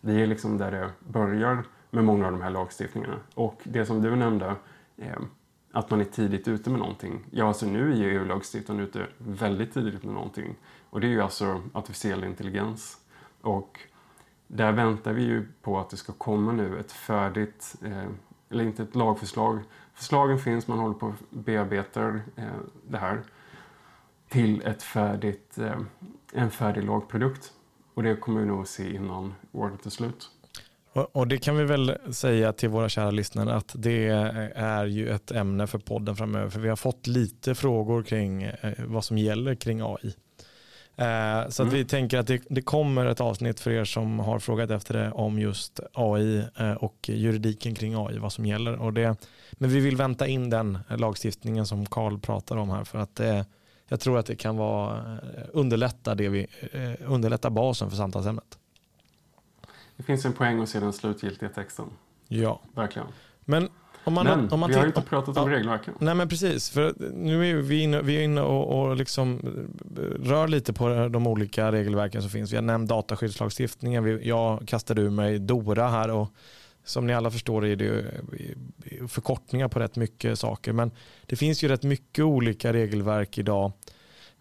vi 0.00 0.22
är 0.22 0.26
liksom 0.26 0.58
där 0.58 0.70
det 0.70 0.90
börjar 1.00 1.64
med 1.90 2.04
många 2.04 2.26
av 2.26 2.32
de 2.32 2.40
här 2.40 2.50
lagstiftningarna. 2.50 3.16
Och 3.34 3.60
det 3.64 3.86
som 3.86 4.02
du 4.02 4.16
nämnde, 4.16 4.56
eh, 4.96 5.18
att 5.72 5.90
man 5.90 6.00
är 6.00 6.04
tidigt 6.04 6.48
ute 6.48 6.70
med 6.70 6.78
någonting. 6.78 7.24
Ja, 7.30 7.48
alltså 7.48 7.66
nu 7.66 7.92
är 7.92 7.96
ju 7.96 8.12
EU-lagstiftaren 8.12 8.80
ute 8.80 9.06
väldigt 9.18 9.74
tidigt 9.74 10.04
med 10.04 10.14
någonting. 10.14 10.54
Och 10.90 11.00
det 11.00 11.06
är 11.06 11.10
ju 11.10 11.20
alltså 11.20 11.62
artificiell 11.72 12.24
intelligens. 12.24 12.96
Och 13.40 13.80
där 14.52 14.72
väntar 14.72 15.12
vi 15.12 15.22
ju 15.22 15.46
på 15.62 15.78
att 15.78 15.90
det 15.90 15.96
ska 15.96 16.12
komma 16.12 16.52
nu 16.52 16.78
ett 16.80 16.92
färdigt, 16.92 17.74
eh, 17.84 18.06
eller 18.50 18.64
inte 18.64 18.82
ett 18.82 18.94
lagförslag. 18.94 19.60
Förslagen 19.94 20.38
finns, 20.38 20.68
man 20.68 20.78
håller 20.78 20.94
på 20.94 21.06
att 21.06 21.30
bearbetar 21.30 22.20
eh, 22.36 22.44
det 22.88 22.98
här 22.98 23.22
till 24.28 24.62
ett 24.62 24.82
färdigt, 24.82 25.58
eh, 25.58 25.80
en 26.32 26.50
färdig 26.50 26.84
lagprodukt. 26.84 27.52
Och 27.94 28.02
det 28.02 28.16
kommer 28.16 28.40
vi 28.40 28.46
nog 28.46 28.62
att 28.62 28.68
se 28.68 28.94
innan 28.94 29.34
året 29.52 29.86
är 29.86 29.90
slut. 29.90 30.30
Och 30.92 31.28
det 31.28 31.38
kan 31.38 31.56
vi 31.56 31.64
väl 31.64 31.96
säga 32.12 32.52
till 32.52 32.68
våra 32.68 32.88
kära 32.88 33.10
lyssnare 33.10 33.54
att 33.54 33.74
det 33.78 34.08
är 34.54 34.86
ju 34.86 35.08
ett 35.10 35.30
ämne 35.30 35.66
för 35.66 35.78
podden 35.78 36.16
framöver. 36.16 36.48
För 36.48 36.60
vi 36.60 36.68
har 36.68 36.76
fått 36.76 37.06
lite 37.06 37.54
frågor 37.54 38.02
kring 38.02 38.42
eh, 38.42 38.72
vad 38.78 39.04
som 39.04 39.18
gäller 39.18 39.54
kring 39.54 39.80
AI. 39.80 40.14
Eh, 41.00 41.48
så 41.48 41.62
mm. 41.62 41.74
vi 41.74 41.84
tänker 41.84 42.18
att 42.18 42.26
det, 42.26 42.42
det, 42.50 42.62
kommer 42.62 43.06
ett 43.06 43.20
avsnitt 43.20 43.60
för 43.60 43.70
er 43.70 43.84
som 43.84 44.18
har 44.18 44.38
frågat 44.38 44.70
efter 44.70 44.94
det 44.94 45.10
om 45.10 45.38
just 45.38 45.80
AI 45.92 46.44
eh, 46.56 46.72
och 46.72 47.08
juridiken 47.08 47.74
kring 47.74 47.94
AI, 47.94 48.18
vad 48.18 48.32
som 48.32 48.46
gäller. 48.46 48.76
Och 48.76 48.92
det, 48.92 49.16
men 49.52 49.70
vi 49.70 49.80
vill 49.80 49.96
vänta 49.96 50.26
in 50.26 50.50
den 50.50 50.78
lagstiftningen 50.88 51.66
som 51.66 51.86
Karl 51.86 52.18
pratar 52.18 52.56
om 52.56 52.70
här 52.70 52.84
för 52.84 52.98
att 52.98 53.16
det, 53.16 53.46
jag 53.88 54.00
tror 54.00 54.18
att 54.18 54.26
det 54.26 54.36
kan 54.36 54.56
vara, 54.56 54.96
eh, 54.96 55.44
underlätta, 55.52 56.14
det 56.14 56.28
vi, 56.28 56.46
underlätta 57.06 57.50
basen 57.50 57.90
för 57.90 57.96
samtalsämnet. 57.96 58.58
Det 59.96 60.02
finns 60.02 60.24
en 60.24 60.32
poäng 60.32 60.62
att 60.62 60.68
se 60.68 60.80
den 60.80 60.92
slutgiltiga 60.92 61.48
texten. 61.48 61.86
Ja. 62.28 62.60
Verkligen. 62.74 63.08
Men 63.44 63.68
man, 64.04 64.26
men 64.26 64.52
om 64.52 64.60
man 64.60 64.70
vi 64.70 64.76
har 64.76 64.86
inte 64.86 65.02
pratat 65.02 65.36
om 65.36 65.50
ja, 65.50 65.56
regelverken. 65.56 65.94
Nej 65.98 66.14
men 66.14 66.28
precis, 66.28 66.70
för 66.70 66.94
nu 67.14 67.50
är 67.50 67.54
vi 67.54 67.82
inne, 67.82 68.02
vi 68.02 68.16
är 68.16 68.22
inne 68.22 68.40
och, 68.40 68.80
och 68.80 68.96
liksom 68.96 69.40
rör 70.22 70.48
lite 70.48 70.72
på 70.72 71.08
de 71.08 71.26
olika 71.26 71.72
regelverken 71.72 72.22
som 72.22 72.30
finns. 72.30 72.52
Vi 72.52 72.56
har 72.56 72.62
nämnt 72.62 72.88
dataskyddslagstiftningen, 72.88 74.20
jag 74.22 74.68
kastade 74.68 75.02
ur 75.02 75.10
mig 75.10 75.38
DORA 75.38 75.88
här 75.88 76.10
och 76.10 76.32
som 76.84 77.06
ni 77.06 77.14
alla 77.14 77.30
förstår 77.30 77.66
är 77.66 77.76
det 77.76 78.04
förkortningar 79.08 79.68
på 79.68 79.78
rätt 79.78 79.96
mycket 79.96 80.38
saker. 80.38 80.72
Men 80.72 80.90
det 81.26 81.36
finns 81.36 81.64
ju 81.64 81.68
rätt 81.68 81.82
mycket 81.82 82.24
olika 82.24 82.72
regelverk 82.72 83.38
idag 83.38 83.72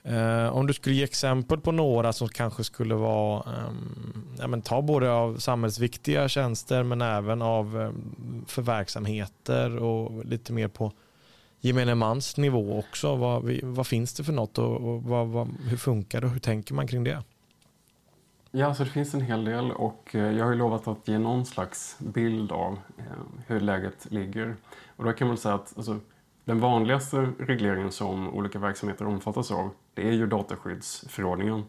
Eh, 0.03 0.55
om 0.55 0.67
du 0.67 0.73
skulle 0.73 0.95
ge 0.95 1.03
exempel 1.03 1.59
på 1.59 1.71
några 1.71 2.13
som 2.13 2.27
kanske 2.27 2.63
skulle 2.63 2.95
vara, 2.95 3.43
ehm, 3.53 4.35
ja, 4.39 4.47
men 4.47 4.61
ta 4.61 4.81
både 4.81 5.11
av 5.11 5.37
samhällsviktiga 5.37 6.27
tjänster 6.27 6.83
men 6.83 7.01
även 7.01 7.41
av 7.41 7.81
ehm, 7.81 8.45
för 8.47 8.61
verksamheter 8.61 9.77
och 9.77 10.25
lite 10.25 10.53
mer 10.53 10.67
på 10.67 10.91
gemene 11.61 11.95
mans 11.95 12.37
nivå 12.37 12.79
också. 12.79 13.15
Vad, 13.15 13.59
vad 13.63 13.87
finns 13.87 14.13
det 14.13 14.23
för 14.23 14.33
något 14.33 14.57
och, 14.57 14.75
och 14.75 15.03
vad, 15.03 15.27
vad, 15.27 15.47
hur 15.69 15.77
funkar 15.77 16.21
det 16.21 16.27
och 16.27 16.33
hur 16.33 16.39
tänker 16.39 16.73
man 16.73 16.87
kring 16.87 17.03
det? 17.03 17.23
Ja, 18.51 18.65
alltså 18.65 18.83
det 18.83 18.89
finns 18.89 19.13
en 19.13 19.21
hel 19.21 19.45
del 19.45 19.71
och 19.71 20.15
eh, 20.15 20.31
jag 20.37 20.45
har 20.45 20.51
ju 20.51 20.57
lovat 20.57 20.87
att 20.87 21.07
ge 21.07 21.17
någon 21.17 21.45
slags 21.45 21.95
bild 21.99 22.51
av 22.51 22.79
ehm, 22.97 23.41
hur 23.47 23.59
läget 23.59 24.11
ligger. 24.11 24.55
Och 24.95 25.03
då 25.03 25.13
kan 25.13 25.27
man 25.27 25.37
säga 25.37 25.55
att 25.55 25.73
alltså, 25.77 25.99
den 26.45 26.59
vanligaste 26.59 27.29
regleringen 27.39 27.91
som 27.91 28.29
olika 28.29 28.59
verksamheter 28.59 29.05
omfattas 29.05 29.51
av 29.51 29.69
det 29.99 30.07
är 30.07 30.13
ju 30.13 30.27
dataskyddsförordningen. 30.27 31.63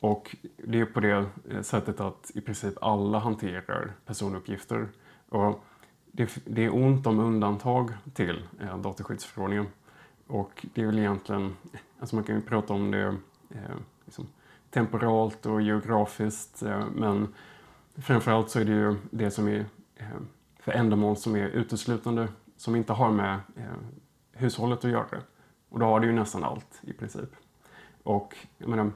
Och 0.00 0.36
det 0.56 0.80
är 0.80 0.84
på 0.84 1.00
det 1.00 1.26
eh, 1.50 1.62
sättet 1.62 2.00
att 2.00 2.30
i 2.34 2.40
princip 2.40 2.74
alla 2.80 3.18
hanterar 3.18 3.92
personuppgifter. 4.06 4.88
Och 5.28 5.64
det, 6.12 6.38
det 6.44 6.64
är 6.64 6.74
ont 6.74 7.06
om 7.06 7.20
undantag 7.20 7.90
till 8.14 8.44
eh, 8.60 8.78
dataskyddsförordningen. 8.78 9.66
Och 10.26 10.66
det 10.74 10.82
är 10.82 10.86
väl 10.86 10.98
egentligen, 10.98 11.56
eh, 11.72 11.80
alltså 12.00 12.16
man 12.16 12.24
kan 12.24 12.34
ju 12.34 12.42
prata 12.42 12.74
om 12.74 12.90
det 12.90 13.16
eh, 13.50 13.76
liksom, 14.04 14.26
temporalt 14.70 15.46
och 15.46 15.62
geografiskt 15.62 16.62
eh, 16.62 16.84
men 16.94 17.34
framförallt 17.96 18.50
så 18.50 18.60
är 18.60 18.64
det 18.64 18.72
ju 18.72 18.96
det 19.10 19.30
som 19.30 19.48
är 19.48 19.64
eh, 19.96 20.06
för 20.58 20.72
ändamål 20.72 21.16
som 21.16 21.36
är 21.36 21.48
uteslutande, 21.48 22.28
som 22.56 22.76
inte 22.76 22.92
har 22.92 23.10
med 23.10 23.34
eh, 23.56 23.64
hushållet 24.32 24.84
att 24.84 24.90
göra. 24.90 25.20
Och 25.68 25.80
då 25.80 25.86
har 25.86 26.00
du 26.00 26.06
ju 26.06 26.12
nästan 26.12 26.44
allt 26.44 26.80
i 26.82 26.92
princip. 26.92 27.30
Och 28.04 28.36
jag 28.58 28.68
menar, 28.68 28.92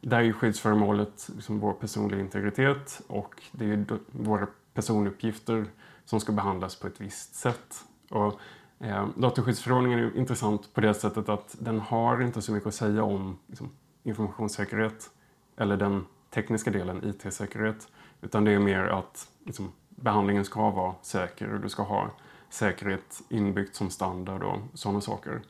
där 0.00 0.18
är 0.18 0.22
ju 0.22 0.32
skyddsföremålet 0.32 1.30
liksom 1.36 1.60
vår 1.60 1.72
personliga 1.72 2.20
integritet 2.20 3.02
och 3.06 3.42
det 3.52 3.64
är 3.64 3.68
ju 3.68 3.84
våra 4.06 4.46
personuppgifter 4.74 5.66
som 6.04 6.20
ska 6.20 6.32
behandlas 6.32 6.76
på 6.76 6.86
ett 6.86 7.00
visst 7.00 7.34
sätt. 7.34 7.84
Och, 8.08 8.40
eh, 8.78 9.08
dataskyddsförordningen 9.16 9.98
är 9.98 10.16
intressant 10.16 10.74
på 10.74 10.80
det 10.80 10.94
sättet 10.94 11.28
att 11.28 11.56
den 11.58 11.80
har 11.80 12.22
inte 12.22 12.42
så 12.42 12.52
mycket 12.52 12.66
att 12.66 12.74
säga 12.74 13.04
om 13.04 13.38
liksom, 13.46 13.70
informationssäkerhet 14.02 15.10
eller 15.56 15.76
den 15.76 16.06
tekniska 16.30 16.70
delen, 16.70 17.04
IT-säkerhet, 17.04 17.88
utan 18.20 18.44
det 18.44 18.52
är 18.52 18.58
mer 18.58 18.82
att 18.84 19.28
liksom, 19.44 19.72
behandlingen 19.88 20.44
ska 20.44 20.70
vara 20.70 20.94
säker 21.02 21.54
och 21.54 21.60
du 21.60 21.68
ska 21.68 21.82
ha 21.82 22.10
säkerhet 22.50 23.22
inbyggt 23.28 23.74
som 23.76 23.90
standard 23.90 24.42
och 24.42 24.58
sådana 24.74 25.00
saker. 25.00 25.42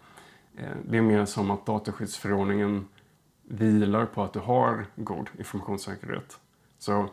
Eh, 0.57 0.77
det 0.85 0.99
är 0.99 1.03
mer 1.03 1.25
som 1.25 1.51
att 1.51 1.67
dataskyddsförordningen 1.67 2.89
vilar 3.43 4.07
på 4.07 4.23
att 4.23 4.33
du 4.33 4.39
har 4.39 4.87
god 4.97 5.31
informationssäkerhet. 5.39 6.41
Så 6.79 7.09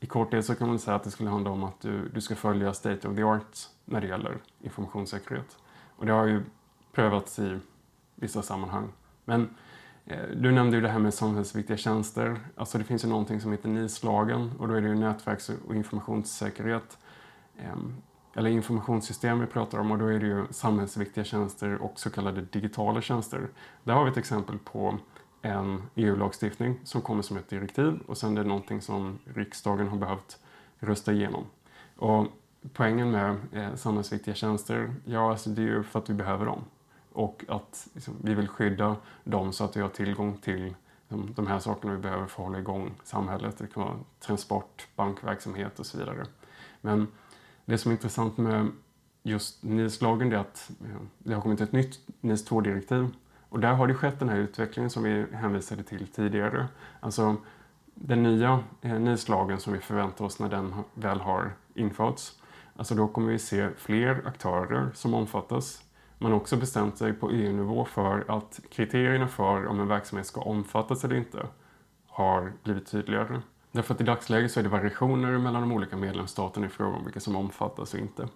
i 0.00 0.06
korthet 0.06 0.46
så 0.46 0.54
kan 0.54 0.68
man 0.68 0.78
säga 0.78 0.96
att 0.96 1.04
det 1.04 1.10
skulle 1.10 1.30
handla 1.30 1.50
om 1.50 1.64
att 1.64 1.80
du, 1.80 2.08
du 2.08 2.20
ska 2.20 2.36
följa 2.36 2.74
state 2.74 3.08
of 3.08 3.16
the 3.16 3.22
art 3.22 3.58
när 3.84 4.00
det 4.00 4.06
gäller 4.06 4.38
informationssäkerhet. 4.60 5.58
Och 5.96 6.06
det 6.06 6.12
har 6.12 6.26
ju 6.26 6.42
prövats 6.92 7.38
i 7.38 7.58
vissa 8.14 8.42
sammanhang. 8.42 8.88
Men 9.24 9.54
eh, 10.06 10.28
du 10.36 10.52
nämnde 10.52 10.76
ju 10.76 10.82
det 10.82 10.88
här 10.88 10.98
med 10.98 11.14
samhällsviktiga 11.14 11.76
tjänster. 11.76 12.40
Alltså 12.56 12.78
det 12.78 12.84
finns 12.84 13.04
ju 13.04 13.08
någonting 13.08 13.40
som 13.40 13.52
heter 13.52 13.68
NIS-lagen 13.68 14.52
och 14.58 14.68
då 14.68 14.74
är 14.74 14.80
det 14.80 14.88
ju 14.88 14.94
nätverks 14.94 15.50
och 15.68 15.74
informationssäkerhet. 15.74 16.98
Eh, 17.58 17.76
eller 18.34 18.50
informationssystem 18.50 19.40
vi 19.40 19.46
pratar 19.46 19.78
om 19.78 19.90
och 19.90 19.98
då 19.98 20.06
är 20.06 20.20
det 20.20 20.26
ju 20.26 20.46
samhällsviktiga 20.50 21.24
tjänster 21.24 21.82
och 21.82 22.00
så 22.00 22.10
kallade 22.10 22.40
digitala 22.40 23.00
tjänster. 23.00 23.48
Där 23.84 23.94
har 23.94 24.04
vi 24.04 24.10
ett 24.10 24.16
exempel 24.16 24.58
på 24.58 24.98
en 25.42 25.82
EU-lagstiftning 25.94 26.80
som 26.84 27.00
kommer 27.00 27.22
som 27.22 27.36
ett 27.36 27.48
direktiv 27.48 28.00
och 28.06 28.18
sen 28.18 28.38
är 28.38 28.42
det 28.42 28.48
någonting 28.48 28.80
som 28.80 29.18
riksdagen 29.24 29.88
har 29.88 29.96
behövt 29.96 30.38
rösta 30.78 31.12
igenom. 31.12 31.44
Och 31.96 32.26
poängen 32.72 33.10
med 33.10 33.36
eh, 33.52 33.74
samhällsviktiga 33.74 34.34
tjänster, 34.34 34.94
ja 35.04 35.30
alltså 35.30 35.50
det 35.50 35.62
är 35.62 35.66
ju 35.66 35.82
för 35.82 35.98
att 35.98 36.10
vi 36.10 36.14
behöver 36.14 36.46
dem. 36.46 36.64
Och 37.12 37.44
att 37.48 37.88
liksom, 37.94 38.16
vi 38.22 38.34
vill 38.34 38.48
skydda 38.48 38.96
dem 39.24 39.52
så 39.52 39.64
att 39.64 39.76
vi 39.76 39.80
har 39.80 39.88
tillgång 39.88 40.38
till 40.38 40.74
de, 41.08 41.32
de 41.34 41.46
här 41.46 41.58
sakerna 41.58 41.92
vi 41.92 41.98
behöver 41.98 42.26
för 42.26 42.42
att 42.42 42.48
hålla 42.48 42.58
igång 42.58 42.94
samhället. 43.04 43.58
Det 43.58 43.66
kan 43.66 43.82
vara 43.82 43.96
transport, 44.20 44.86
bankverksamhet 44.96 45.78
och 45.78 45.86
så 45.86 45.98
vidare. 45.98 46.26
Men 46.80 47.06
det 47.70 47.78
som 47.78 47.90
är 47.90 47.94
intressant 47.94 48.38
med 48.38 48.68
just 49.22 49.62
NIS-lagen 49.62 50.32
är 50.32 50.36
att 50.36 50.70
eh, 50.80 51.00
det 51.18 51.34
har 51.34 51.42
kommit 51.42 51.60
ett 51.60 51.72
nytt 51.72 52.00
NIS 52.20 52.50
2-direktiv 52.50 53.08
och 53.48 53.60
där 53.60 53.72
har 53.72 53.86
det 53.86 53.94
skett 53.94 54.18
den 54.18 54.28
här 54.28 54.36
utvecklingen 54.36 54.90
som 54.90 55.02
vi 55.02 55.26
hänvisade 55.32 55.82
till 55.82 56.06
tidigare. 56.06 56.68
Alltså 57.00 57.36
den 57.94 58.22
nya 58.22 58.64
eh, 58.82 59.00
NIS-lagen 59.00 59.60
som 59.60 59.72
vi 59.72 59.78
förväntar 59.78 60.24
oss 60.24 60.38
när 60.38 60.48
den 60.48 60.74
väl 60.94 61.20
har 61.20 61.52
införts. 61.74 62.38
Alltså 62.76 62.94
då 62.94 63.08
kommer 63.08 63.32
vi 63.32 63.38
se 63.38 63.68
fler 63.76 64.22
aktörer 64.26 64.90
som 64.94 65.14
omfattas. 65.14 65.82
Man 66.18 66.32
har 66.32 66.38
också 66.38 66.56
bestämt 66.56 66.98
sig 66.98 67.12
på 67.12 67.30
EU-nivå 67.30 67.84
för 67.84 68.24
att 68.28 68.60
kriterierna 68.70 69.28
för 69.28 69.66
om 69.66 69.80
en 69.80 69.88
verksamhet 69.88 70.26
ska 70.26 70.40
omfattas 70.40 71.04
eller 71.04 71.16
inte 71.16 71.46
har 72.06 72.52
blivit 72.62 72.90
tydligare. 72.90 73.40
Därför 73.72 73.94
att 73.94 74.00
i 74.00 74.04
dagsläget 74.04 74.52
så 74.52 74.60
är 74.60 74.64
det 74.64 74.70
variationer 74.70 75.38
mellan 75.38 75.62
de 75.62 75.72
olika 75.72 75.96
medlemsstaterna 75.96 76.66
i 76.66 76.68
fråga 76.68 76.96
om 76.96 77.04
vilka 77.04 77.20
som 77.20 77.36
omfattas 77.36 77.94
och 77.94 78.00
inte. 78.00 78.28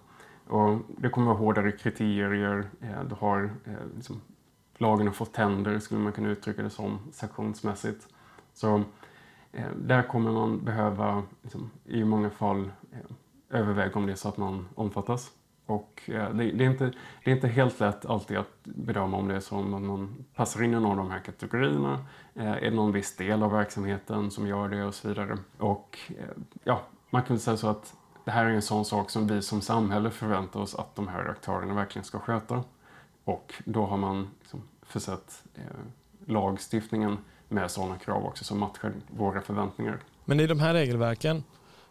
Och 0.47 0.79
det 0.97 1.09
kommer 1.09 1.31
att 1.31 1.37
vara 1.37 1.45
hårdare 1.45 1.71
kriterier, 1.71 2.69
eh, 2.81 3.03
du 3.03 3.15
har 3.15 3.43
eh, 3.65 3.73
liksom 3.95 4.21
lagen 4.77 5.07
har 5.07 5.13
fått 5.13 5.33
tänder, 5.33 5.79
skulle 5.79 5.99
man 5.99 6.13
kunna 6.13 6.29
uttrycka 6.29 6.63
det 6.63 6.69
som, 6.69 6.99
sanktionsmässigt. 7.11 8.07
Så 8.53 8.83
eh, 9.51 9.71
där 9.75 10.03
kommer 10.03 10.31
man 10.31 10.65
behöva 10.65 11.23
liksom, 11.41 11.71
i 11.85 12.03
många 12.03 12.29
fall 12.29 12.71
eh, 12.91 12.99
överväga 13.59 13.93
om 13.93 14.05
det 14.05 14.11
är 14.11 14.15
så 14.15 14.29
att 14.29 14.37
man 14.37 14.67
omfattas. 14.75 15.31
Och 15.65 16.01
eh, 16.05 16.29
det, 16.29 16.51
det, 16.51 16.65
är 16.65 16.69
inte, 16.69 16.93
det 17.23 17.31
är 17.31 17.35
inte 17.35 17.47
helt 17.47 17.79
lätt 17.79 18.05
alltid 18.05 18.37
att 18.37 18.63
bedöma 18.63 19.17
om 19.17 19.27
det 19.27 19.35
är 19.35 19.39
så 19.39 19.59
att 19.59 19.65
man 19.65 20.25
passar 20.35 20.63
in 20.63 20.73
i 20.73 20.73
någon 20.73 20.85
av 20.85 20.97
de 20.97 21.11
här 21.11 21.19
kategorierna. 21.19 22.05
Eh, 22.35 22.51
är 22.51 22.61
det 22.61 22.71
någon 22.71 22.91
viss 22.91 23.15
del 23.15 23.43
av 23.43 23.51
verksamheten 23.51 24.31
som 24.31 24.47
gör 24.47 24.69
det 24.69 24.83
och 24.83 24.95
så 24.95 25.07
vidare. 25.07 25.37
Och 25.57 25.99
eh, 26.09 26.25
ja, 26.63 26.81
man 27.09 27.23
kan 27.23 27.39
säga 27.39 27.57
så 27.57 27.67
att 27.67 27.93
det 28.25 28.31
här 28.31 28.45
är 28.45 28.49
en 28.49 28.61
sån 28.61 28.85
sak 28.85 29.09
som 29.09 29.27
vi 29.27 29.41
som 29.41 29.61
samhälle 29.61 30.11
förväntar 30.11 30.59
oss 30.59 30.75
att 30.75 30.95
de 30.95 31.07
här 31.07 31.29
aktörerna 31.29 31.73
verkligen 31.73 32.05
ska 32.05 32.19
sköta. 32.19 32.63
Och 33.23 33.53
då 33.65 33.85
har 33.85 33.97
man 33.97 34.29
liksom 34.39 34.61
försett 34.81 35.43
eh, 35.55 35.63
lagstiftningen 36.25 37.17
med 37.47 37.71
sådana 37.71 37.97
krav 37.97 38.25
också 38.25 38.43
som 38.43 38.59
matchar 38.59 38.93
våra 39.07 39.41
förväntningar. 39.41 39.99
Men 40.25 40.39
i 40.39 40.47
de 40.47 40.59
här 40.59 40.73
regelverken, 40.73 41.43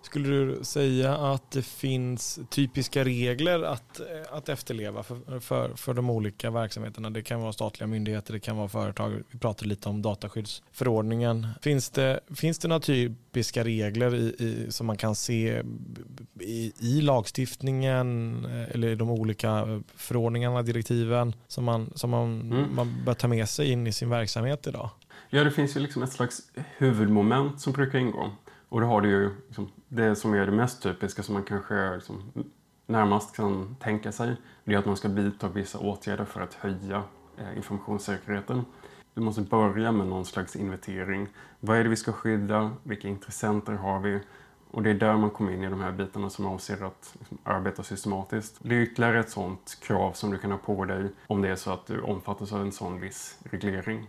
skulle 0.05 0.29
du 0.29 0.65
säga 0.65 1.17
att 1.17 1.51
det 1.51 1.63
finns 1.63 2.41
typiska 2.51 3.05
regler 3.05 3.63
att, 3.63 4.01
eh, 4.01 4.07
att 4.37 4.49
efterleva 4.49 5.03
för, 5.03 5.41
för, 5.41 5.75
för 5.77 5.95
de 5.95 6.11
olika 6.11 6.51
verksamheterna? 6.51 7.11
Det 7.11 7.23
kan 7.23 7.41
vara 7.41 7.53
statliga 7.53 7.87
myndigheter, 7.87 8.33
det 8.33 8.41
kan 8.41 8.57
vara 8.57 8.69
företag. 8.69 9.23
Vi 9.31 9.39
pratade 9.39 9.69
lite 9.69 9.89
om 9.89 10.03
dataskyddsförordningen. 10.03 11.49
Finns 11.63 11.91
det, 11.91 12.21
finns 12.35 12.59
det 12.59 12.69
några 12.69 12.81
typiska 12.81 13.65
regler 13.65 14.15
i, 14.15 14.35
i, 14.39 14.67
som 14.71 14.87
man 14.87 14.97
kan 14.97 15.15
se 15.15 15.63
i, 16.41 16.73
i 16.79 17.01
lagstiftningen 17.01 18.45
eh, 18.45 18.75
eller 18.75 18.89
i 18.89 18.95
de 18.95 19.11
olika 19.11 19.83
förordningarna, 19.97 20.63
direktiven 20.63 21.35
som 21.49 21.65
man, 21.65 21.93
som 21.95 22.11
man, 22.11 22.41
mm. 22.41 22.75
man 22.75 23.05
bör 23.05 23.15
ta 23.15 23.29
med 23.29 23.49
sig 23.49 23.71
in 23.71 23.87
i 23.87 23.93
sin 23.93 24.11
verksamhet 24.11 24.67
idag? 24.67 24.91
Ja, 25.31 25.45
det 25.45 25.51
finns 25.51 25.77
ju 25.77 25.81
liksom 25.81 26.03
ett 26.03 26.13
slags 26.13 26.43
huvudmoment 26.77 27.61
som 27.61 27.73
brukar 27.73 27.99
ingå. 27.99 28.31
Och 28.69 28.81
då 28.81 28.87
har 28.87 29.01
du 29.01 29.09
ju 29.09 29.31
liksom 29.47 29.71
det 29.95 30.17
som 30.17 30.35
är 30.35 30.47
det 30.47 30.53
mest 30.53 30.83
typiska 30.83 31.23
som 31.23 31.35
man 31.35 31.45
kanske 31.45 31.95
liksom 31.95 32.23
närmast 32.87 33.37
kan 33.37 33.77
tänka 33.81 34.13
sig. 34.13 34.37
Det 34.65 34.75
är 34.75 34.79
att 34.79 34.87
man 34.87 34.97
ska 34.97 35.09
vidta 35.09 35.49
vissa 35.49 35.79
åtgärder 35.79 36.25
för 36.25 36.41
att 36.41 36.55
höja 36.55 37.03
eh, 37.37 37.57
informationssäkerheten. 37.57 38.65
Du 39.15 39.21
måste 39.21 39.41
börja 39.41 39.93
med 39.93 40.07
någon 40.07 40.25
slags 40.25 40.57
inventering. 40.57 41.29
Vad 41.61 41.79
är 41.79 41.85
det 41.85 41.91
vi 41.91 41.97
ska 41.97 42.13
skydda? 42.13 42.71
Vilka 42.83 43.09
intressenter 43.09 43.73
har 43.73 44.01
vi? 44.01 44.21
Och 44.71 44.83
det 44.83 44.91
är 44.91 44.95
där 44.95 45.17
man 45.17 45.31
kommer 45.31 45.53
in 45.53 45.65
i 45.65 45.71
de 45.71 45.81
här 45.81 45.93
bitarna 45.93 46.31
som 46.31 46.47
avser 46.47 46.87
att 46.87 47.17
liksom, 47.19 47.39
arbeta 47.45 47.83
systematiskt. 47.83 48.57
Det 48.59 48.75
är 48.75 48.81
ytterligare 48.81 49.21
ett 49.21 49.31
sådant 49.31 49.79
krav 49.83 50.13
som 50.13 50.31
du 50.31 50.39
kan 50.39 50.51
ha 50.51 50.59
på 50.59 50.85
dig 50.85 51.09
om 51.27 51.43
det 51.43 51.49
är 51.49 51.57
så 51.57 51.71
att 51.71 51.87
du 51.87 52.01
omfattas 52.01 52.53
av 52.53 52.61
en 52.61 52.73
sån 52.73 53.01
viss 53.01 53.39
reglering. 53.43 54.07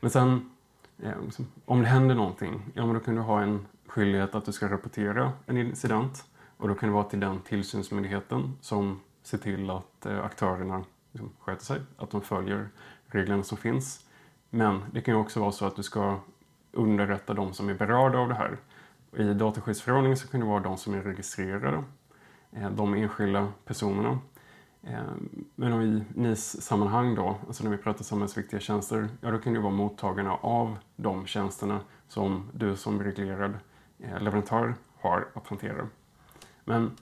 Men 0.00 0.10
sen, 0.10 0.50
eh, 1.02 1.22
liksom, 1.24 1.46
om 1.64 1.82
det 1.82 1.88
händer 1.88 2.14
någonting, 2.14 2.62
ja 2.74 2.86
men 2.86 2.94
då 2.94 3.00
kan 3.00 3.14
du 3.14 3.20
ha 3.20 3.42
en 3.42 3.66
skyldighet 3.88 4.34
att 4.34 4.44
du 4.44 4.52
ska 4.52 4.68
rapportera 4.68 5.32
en 5.46 5.56
incident. 5.56 6.24
Och 6.56 6.68
då 6.68 6.74
kan 6.74 6.88
det 6.88 6.94
vara 6.94 7.04
till 7.04 7.20
den 7.20 7.40
tillsynsmyndigheten 7.40 8.52
som 8.60 9.00
ser 9.22 9.38
till 9.38 9.70
att 9.70 10.06
eh, 10.06 10.24
aktörerna 10.24 10.84
liksom 11.12 11.32
sköter 11.40 11.64
sig, 11.64 11.80
att 11.96 12.10
de 12.10 12.22
följer 12.22 12.68
reglerna 13.06 13.42
som 13.42 13.58
finns. 13.58 14.04
Men 14.50 14.80
det 14.92 15.00
kan 15.00 15.14
ju 15.14 15.20
också 15.20 15.40
vara 15.40 15.52
så 15.52 15.66
att 15.66 15.76
du 15.76 15.82
ska 15.82 16.20
underrätta 16.72 17.34
de 17.34 17.52
som 17.52 17.68
är 17.68 17.74
berörda 17.74 18.18
av 18.18 18.28
det 18.28 18.34
här. 18.34 18.58
I 19.16 19.34
dataskyddsförordningen 19.34 20.16
så 20.16 20.28
kan 20.28 20.40
det 20.40 20.46
vara 20.46 20.60
de 20.60 20.76
som 20.76 20.94
är 20.94 21.02
registrerade, 21.02 21.84
eh, 22.52 22.70
de 22.70 22.94
enskilda 22.94 23.48
personerna. 23.64 24.18
Eh, 24.82 25.00
men 25.54 25.78
men 25.78 25.82
i 25.82 26.04
NIS-sammanhang 26.14 27.14
då, 27.14 27.36
alltså 27.46 27.64
när 27.64 27.70
vi 27.70 27.76
pratar 27.76 28.04
samhällsviktiga 28.04 28.60
tjänster, 28.60 29.08
ja 29.20 29.30
då 29.30 29.38
kan 29.38 29.52
det 29.52 29.60
vara 29.60 29.72
mottagarna 29.72 30.34
av 30.34 30.76
de 30.96 31.26
tjänsterna 31.26 31.80
som 32.08 32.50
du 32.52 32.76
som 32.76 33.02
reglerad 33.02 33.54
Eh, 33.98 34.20
leverantör 34.20 34.74
har 35.00 35.28
att 35.34 35.48
hantera. 35.48 35.88
Men 36.64 36.96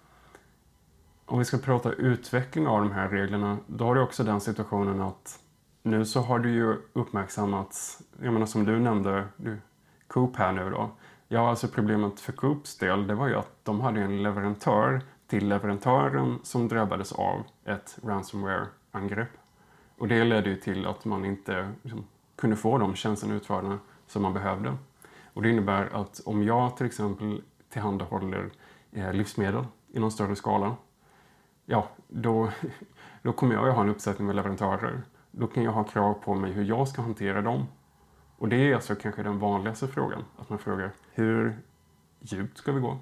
om 1.27 1.39
vi 1.39 1.45
ska 1.45 1.59
prata 1.59 1.93
utveckling 1.93 2.67
av 2.67 2.81
de 2.81 2.93
här 2.93 3.09
reglerna, 3.09 3.59
då 3.67 3.85
har 3.85 3.95
du 3.95 4.01
också 4.01 4.25
den 4.25 4.41
situationen 4.41 5.01
att 5.01 5.41
nu 5.83 6.05
så 6.05 6.21
har 6.21 6.39
det 6.39 6.49
ju 6.49 6.77
uppmärksammats, 6.93 8.03
jag 8.23 8.33
menar 8.33 8.47
som 8.47 8.65
du 8.65 8.79
nämnde, 8.79 9.29
du, 9.37 9.59
Coop 10.07 10.37
här 10.37 10.53
nu 10.53 10.71
då. 10.71 10.91
Ja, 11.29 11.49
alltså 11.49 11.69
problemet 11.69 12.21
för 12.21 12.33
Coops 12.33 12.79
del, 12.79 13.07
det 13.07 13.15
var 13.15 13.29
ju 13.29 13.35
att 13.35 13.65
de 13.65 13.81
hade 13.81 14.01
en 14.01 14.23
leverantör 14.23 15.01
till 15.27 15.49
leverantören 15.49 16.39
som 16.43 16.69
drabbades 16.69 17.13
av 17.13 17.43
ett 17.65 17.99
ransomware-angrepp. 18.03 19.31
Och 19.99 20.09
det 20.09 20.25
ledde 20.25 20.51
ju 20.51 20.57
till 20.57 20.87
att 20.87 21.05
man 21.05 21.25
inte 21.25 21.73
liksom, 21.83 22.05
kunde 22.37 22.57
få 22.57 22.79
de 22.79 22.95
tjänsterna 22.95 23.35
utförda 23.35 23.79
som 24.07 24.23
man 24.23 24.33
behövde. 24.33 24.77
Och 25.37 25.43
det 25.43 25.51
innebär 25.51 25.91
att 25.93 26.21
om 26.25 26.43
jag 26.43 26.77
till 26.77 26.87
exempel 26.87 27.43
tillhandahåller 27.69 28.51
eh, 28.93 29.13
livsmedel 29.13 29.65
i 29.89 29.99
någon 29.99 30.11
större 30.11 30.37
skala, 30.37 30.77
ja, 31.67 31.89
då, 32.09 32.51
då 33.23 33.33
kommer 33.33 33.55
jag 33.55 33.69
att 33.69 33.75
ha 33.75 33.83
en 33.83 33.89
uppsättning 33.89 34.27
med 34.27 34.37
leverantörer. 34.37 35.03
Då 35.31 35.47
kan 35.47 35.63
jag 35.63 35.73
ha 35.73 35.85
krav 35.85 36.15
på 36.15 36.35
mig 36.35 36.53
hur 36.53 36.65
jag 36.65 36.89
ska 36.89 37.03
hantera 37.03 37.43
dem. 37.43 37.67
Och 38.39 38.49
det 38.49 38.57
är 38.57 38.75
alltså 38.75 38.95
kanske 38.95 39.23
den 39.23 39.39
vanligaste 39.39 39.89
frågan. 39.89 40.25
Att 40.37 40.51
man 40.51 40.59
frågar 40.59 40.91
hur 41.13 41.59
djupt 42.21 42.59
ska 42.59 42.73
vi 42.73 42.81
gå? 42.81 42.99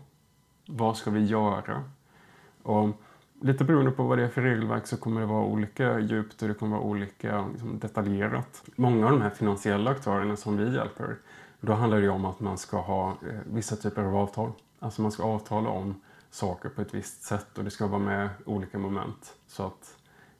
Vad 0.66 0.96
ska 0.96 1.10
vi 1.10 1.24
göra? 1.24 1.84
Och 2.62 2.88
lite 3.40 3.64
beroende 3.64 3.90
på 3.90 4.02
vad 4.02 4.18
det 4.18 4.24
är 4.24 4.28
för 4.28 4.42
regelverk 4.42 4.86
så 4.86 4.96
kommer 4.96 5.20
det 5.20 5.26
vara 5.26 5.44
olika 5.44 5.98
djupt 5.98 6.42
och 6.42 6.48
det 6.48 6.54
kommer 6.54 6.76
vara 6.76 6.86
olika 6.86 7.46
liksom, 7.46 7.78
detaljerat. 7.78 8.62
Många 8.76 9.06
av 9.06 9.12
de 9.12 9.22
här 9.22 9.30
finansiella 9.30 9.90
aktörerna 9.90 10.36
som 10.36 10.56
vi 10.56 10.74
hjälper, 10.74 11.16
då 11.64 11.72
handlar 11.72 12.00
det 12.00 12.08
om 12.08 12.24
att 12.24 12.40
man 12.40 12.58
ska 12.58 12.80
ha 12.80 13.10
eh, 13.10 13.40
vissa 13.46 13.76
typer 13.76 14.02
av 14.02 14.16
avtal. 14.16 14.52
Alltså 14.78 15.02
man 15.02 15.12
ska 15.12 15.22
avtala 15.22 15.68
om 15.68 16.00
saker 16.30 16.68
på 16.68 16.82
ett 16.82 16.94
visst 16.94 17.22
sätt 17.22 17.58
och 17.58 17.64
det 17.64 17.70
ska 17.70 17.86
vara 17.86 18.00
med 18.00 18.28
olika 18.46 18.78
moment. 18.78 19.34
Så 19.46 19.62
att 19.62 19.96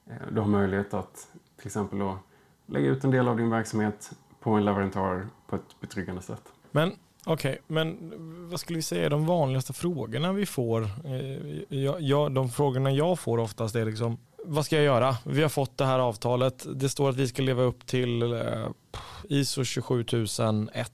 eh, 0.07 0.33
du 0.33 0.41
har 0.41 0.49
möjlighet 0.49 0.95
att 0.95 1.29
till 1.57 1.67
exempel 1.67 1.99
då 1.99 2.19
lägga 2.67 2.87
ut 2.87 3.05
en 3.05 3.11
del 3.11 3.29
av 3.29 3.37
din 3.37 3.51
verksamhet 3.51 4.13
på 4.41 4.51
en 4.51 4.65
leverantör 4.65 5.27
på 5.47 5.57
ett 5.57 5.81
betryggande 5.81 6.23
sätt. 6.23 6.43
Men 6.71 6.93
okej, 7.25 7.53
okay, 7.53 7.59
men 7.67 8.13
vad 8.51 8.61
skulle 8.61 8.77
vi 8.77 8.83
säga 8.83 9.07
är 9.07 9.11
de 9.11 9.27
vanligaste 9.27 9.73
frågorna 9.73 10.33
vi 10.33 10.47
får? 10.47 10.83
Eh, 11.05 11.79
jag, 11.79 12.01
jag, 12.01 12.33
de 12.33 12.49
frågorna 12.49 12.91
jag 12.91 13.19
får 13.19 13.39
oftast 13.39 13.75
är 13.77 13.85
liksom 13.85 14.19
vad 14.45 14.65
ska 14.65 14.77
jag 14.77 14.85
göra? 14.85 15.17
Vi 15.25 15.43
har 15.43 15.49
fått 15.49 15.79
det 15.79 15.85
här 15.85 15.99
avtalet. 15.99 16.67
Det 16.75 16.89
står 16.89 17.11
att 17.11 17.17
vi 17.17 17.29
ska 17.29 17.43
leva 17.43 17.63
upp 17.63 17.87
till 17.87 18.23
eh, 18.23 18.69
ISO 19.29 19.65
27001 19.65 20.93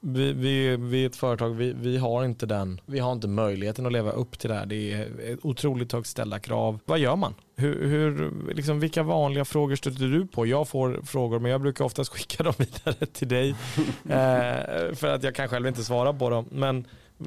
vi, 0.00 0.32
vi, 0.32 0.76
vi 0.76 1.02
är 1.02 1.06
ett 1.06 1.16
företag, 1.16 1.50
vi, 1.50 1.72
vi 1.72 1.96
har 1.96 2.24
inte 2.24 2.46
den, 2.46 2.80
vi 2.86 2.98
har 2.98 3.12
inte 3.12 3.28
möjligheten 3.28 3.86
att 3.86 3.92
leva 3.92 4.10
upp 4.10 4.38
till 4.38 4.50
det 4.50 4.56
här. 4.56 4.66
Det 4.66 4.92
är 4.92 5.38
otroligt 5.42 5.92
högt 5.92 6.08
ställda 6.08 6.38
krav. 6.38 6.78
Vad 6.84 6.98
gör 6.98 7.16
man? 7.16 7.34
Hur, 7.56 7.86
hur, 7.86 8.32
liksom, 8.54 8.80
vilka 8.80 9.02
vanliga 9.02 9.44
frågor 9.44 9.76
stöter 9.76 10.04
du 10.04 10.26
på? 10.26 10.46
Jag 10.46 10.68
får 10.68 11.00
frågor 11.04 11.38
men 11.38 11.50
jag 11.50 11.60
brukar 11.60 11.84
oftast 11.84 12.12
skicka 12.14 12.42
dem 12.42 12.54
vidare 12.58 13.06
till 13.06 13.28
dig. 13.28 13.50
eh, 14.08 14.94
för 14.94 15.06
att 15.06 15.22
jag 15.22 15.34
kan 15.34 15.48
själv 15.48 15.66
inte 15.66 15.84
svara 15.84 16.12
på 16.12 16.30
dem. 16.30 16.46
Men 16.50 16.86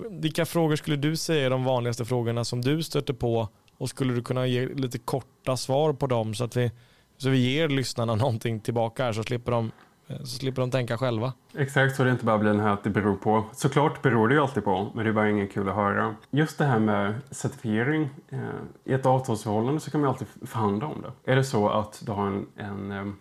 vilka 0.09 0.45
frågor 0.45 0.75
skulle 0.75 0.97
du 0.97 1.15
säga 1.15 1.45
är 1.45 1.49
de 1.49 1.63
vanligaste 1.63 2.05
frågorna 2.05 2.45
som 2.45 2.61
du 2.61 2.83
stöter 2.83 3.13
på? 3.13 3.47
Och 3.79 3.89
skulle 3.89 4.13
du 4.13 4.21
kunna 4.21 4.47
ge 4.47 4.67
lite 4.67 4.97
korta 4.97 5.57
svar 5.57 5.93
på 5.93 6.07
dem 6.07 6.33
så 6.33 6.43
att 6.43 6.57
vi, 6.57 6.71
så 7.17 7.29
vi 7.29 7.53
ger 7.53 7.69
lyssnarna 7.69 8.15
någonting 8.25 8.59
tillbaka 8.59 9.03
här 9.03 9.13
så 9.13 9.23
slipper 9.23 9.51
de 9.51 9.71
eh, 10.07 10.17
så 10.19 10.25
slipper 10.25 10.61
de 10.61 10.71
tänka 10.71 10.97
själva. 10.97 11.33
Exakt, 11.57 11.95
så 11.95 12.03
det 12.03 12.11
inte 12.11 12.25
bara 12.25 12.37
blir 12.37 12.51
den 12.51 12.59
här 12.59 12.73
att 12.73 12.83
det 12.83 12.89
beror 12.89 13.15
på. 13.15 13.45
Såklart 13.53 14.01
beror 14.01 14.27
det 14.27 14.33
ju 14.35 14.41
alltid 14.41 14.63
på, 14.63 14.91
men 14.95 15.03
det 15.03 15.09
är 15.09 15.13
bara 15.13 15.29
inget 15.29 15.51
kul 15.53 15.69
att 15.69 15.75
höra. 15.75 16.15
Just 16.31 16.57
det 16.57 16.65
här 16.65 16.79
med 16.79 17.13
certifiering. 17.31 18.09
Eh, 18.29 18.39
I 18.83 18.93
ett 18.93 19.05
avtalsförhållande 19.05 19.79
så 19.79 19.91
kan 19.91 20.01
man 20.01 20.09
alltid 20.09 20.27
förhandla 20.45 20.87
om 20.87 21.01
det. 21.01 21.31
Är 21.31 21.35
det 21.35 21.43
så 21.43 21.69
att 21.69 22.01
du 22.05 22.11
har 22.11 22.27
en, 22.27 22.47
en 22.55 22.91
eh, 22.91 23.13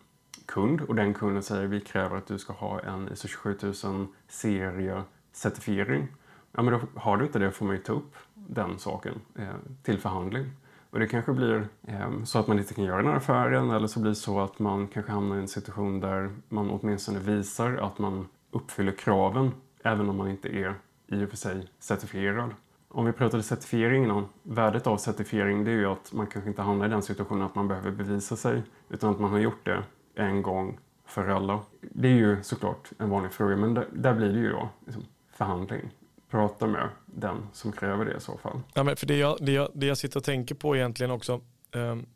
kund 0.46 0.80
och 0.80 0.94
den 0.94 1.14
kunden 1.14 1.42
säger 1.42 1.66
vi 1.66 1.80
kräver 1.80 2.16
att 2.16 2.26
du 2.26 2.38
ska 2.38 2.52
ha 2.52 2.80
en 2.80 3.12
ISO 3.12 3.28
27000 3.28 4.08
serie 4.28 5.02
certifiering. 5.32 6.08
Ja, 6.52 6.62
men 6.62 6.72
då 6.72 7.00
har 7.00 7.16
du 7.16 7.24
inte 7.24 7.38
det 7.38 7.50
får 7.50 7.66
man 7.66 7.76
ju 7.76 7.82
ta 7.82 7.92
upp 7.92 8.14
den 8.34 8.78
saken 8.78 9.20
eh, 9.38 9.48
till 9.82 9.98
förhandling. 9.98 10.46
Och 10.90 10.98
det 10.98 11.06
kanske 11.06 11.32
blir 11.32 11.68
eh, 11.82 12.22
så 12.24 12.38
att 12.38 12.46
man 12.46 12.58
inte 12.58 12.74
kan 12.74 12.84
göra 12.84 12.96
den 12.96 13.06
här 13.06 13.16
affären 13.16 13.70
eller 13.70 13.86
så 13.86 14.00
blir 14.00 14.10
det 14.10 14.14
så 14.14 14.40
att 14.40 14.58
man 14.58 14.88
kanske 14.88 15.12
hamnar 15.12 15.36
i 15.36 15.40
en 15.40 15.48
situation 15.48 16.00
där 16.00 16.30
man 16.48 16.70
åtminstone 16.70 17.18
visar 17.18 17.76
att 17.76 17.98
man 17.98 18.26
uppfyller 18.50 18.92
kraven 18.92 19.52
även 19.82 20.08
om 20.08 20.16
man 20.16 20.30
inte 20.30 20.48
är 20.48 20.74
i 21.06 21.24
och 21.24 21.28
för 21.28 21.36
sig 21.36 21.68
certifierad. 21.78 22.50
Om 22.88 23.04
vi 23.04 23.12
pratade 23.12 23.42
certifiering 23.42 24.04
innan, 24.04 24.28
värdet 24.42 24.86
av 24.86 24.96
certifiering 24.96 25.64
det 25.64 25.70
är 25.70 25.76
ju 25.76 25.86
att 25.86 26.12
man 26.12 26.26
kanske 26.26 26.50
inte 26.50 26.62
hamnar 26.62 26.86
i 26.86 26.88
den 26.88 27.02
situationen 27.02 27.46
att 27.46 27.54
man 27.54 27.68
behöver 27.68 27.90
bevisa 27.90 28.36
sig 28.36 28.62
utan 28.88 29.10
att 29.10 29.20
man 29.20 29.30
har 29.30 29.38
gjort 29.38 29.64
det 29.64 29.82
en 30.14 30.42
gång 30.42 30.78
för 31.04 31.28
alla. 31.28 31.60
Det 31.80 32.08
är 32.08 32.12
ju 32.12 32.42
såklart 32.42 32.90
en 32.98 33.10
vanlig 33.10 33.32
fråga 33.32 33.56
men 33.56 33.74
där, 33.74 33.88
där 33.92 34.14
blir 34.14 34.32
det 34.32 34.38
ju 34.38 34.50
då 34.50 34.68
liksom, 34.86 35.04
förhandling 35.30 35.90
prata 36.30 36.66
med 36.66 36.88
den 37.06 37.36
som 37.52 37.72
kräver 37.72 38.04
det 38.04 38.16
i 38.16 38.20
så 38.20 38.38
fall. 38.38 38.60
Ja, 38.74 38.82
men 38.82 38.96
för 38.96 39.06
det, 39.06 39.16
jag, 39.16 39.36
det, 39.40 39.52
jag, 39.52 39.70
det 39.74 39.86
jag 39.86 39.98
sitter 39.98 40.16
och 40.16 40.24
tänker 40.24 40.54
på 40.54 40.76
egentligen 40.76 41.10
också, 41.10 41.40
um, 41.74 42.06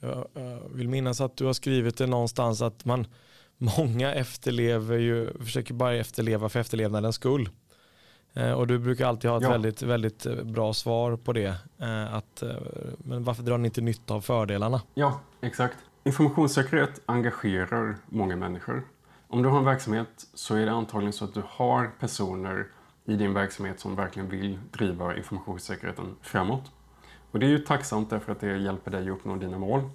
jag, 0.00 0.28
jag 0.32 0.60
vill 0.74 0.88
minnas 0.88 1.20
att 1.20 1.36
du 1.36 1.44
har 1.44 1.52
skrivit 1.52 1.98
det 1.98 2.06
någonstans 2.06 2.62
att 2.62 2.84
man, 2.84 3.06
många 3.58 4.14
efterlever 4.14 4.98
ju, 4.98 5.38
försöker 5.38 5.74
bara 5.74 5.94
efterleva 5.94 6.48
för 6.48 6.60
efterlevnadens 6.60 7.16
skull. 7.16 7.48
Uh, 8.36 8.52
och 8.52 8.66
du 8.66 8.78
brukar 8.78 9.06
alltid 9.06 9.30
ha 9.30 9.36
ett 9.36 9.42
ja. 9.42 9.50
väldigt, 9.50 9.82
väldigt 9.82 10.26
eh, 10.26 10.34
bra 10.34 10.72
svar 10.72 11.16
på 11.16 11.32
det. 11.32 11.54
Uh, 11.82 12.14
att, 12.14 12.42
uh, 12.42 12.50
men 12.98 13.24
varför 13.24 13.42
drar 13.42 13.58
ni 13.58 13.68
inte 13.68 13.80
nytta 13.80 14.14
av 14.14 14.20
fördelarna? 14.20 14.82
Ja, 14.94 15.20
exakt. 15.40 15.76
Informationssäkerhet 16.04 17.00
engagerar 17.06 17.96
många 18.06 18.36
människor. 18.36 18.84
Om 19.28 19.42
du 19.42 19.48
har 19.48 19.58
en 19.58 19.64
verksamhet 19.64 20.26
så 20.34 20.54
är 20.54 20.66
det 20.66 20.72
antagligen 20.72 21.12
så 21.12 21.24
att 21.24 21.34
du 21.34 21.42
har 21.46 21.90
personer 22.00 22.66
i 23.08 23.16
din 23.16 23.34
verksamhet 23.34 23.80
som 23.80 23.94
verkligen 23.94 24.28
vill 24.28 24.58
driva 24.72 25.16
informationssäkerheten 25.16 26.16
framåt. 26.20 26.72
Och 27.30 27.38
det 27.38 27.46
är 27.46 27.50
ju 27.50 27.58
tacksamt 27.58 28.10
därför 28.10 28.32
att 28.32 28.40
det 28.40 28.56
hjälper 28.56 28.90
dig 28.90 29.02
att 29.02 29.16
uppnå 29.16 29.36
dina 29.36 29.58
mål. 29.58 29.90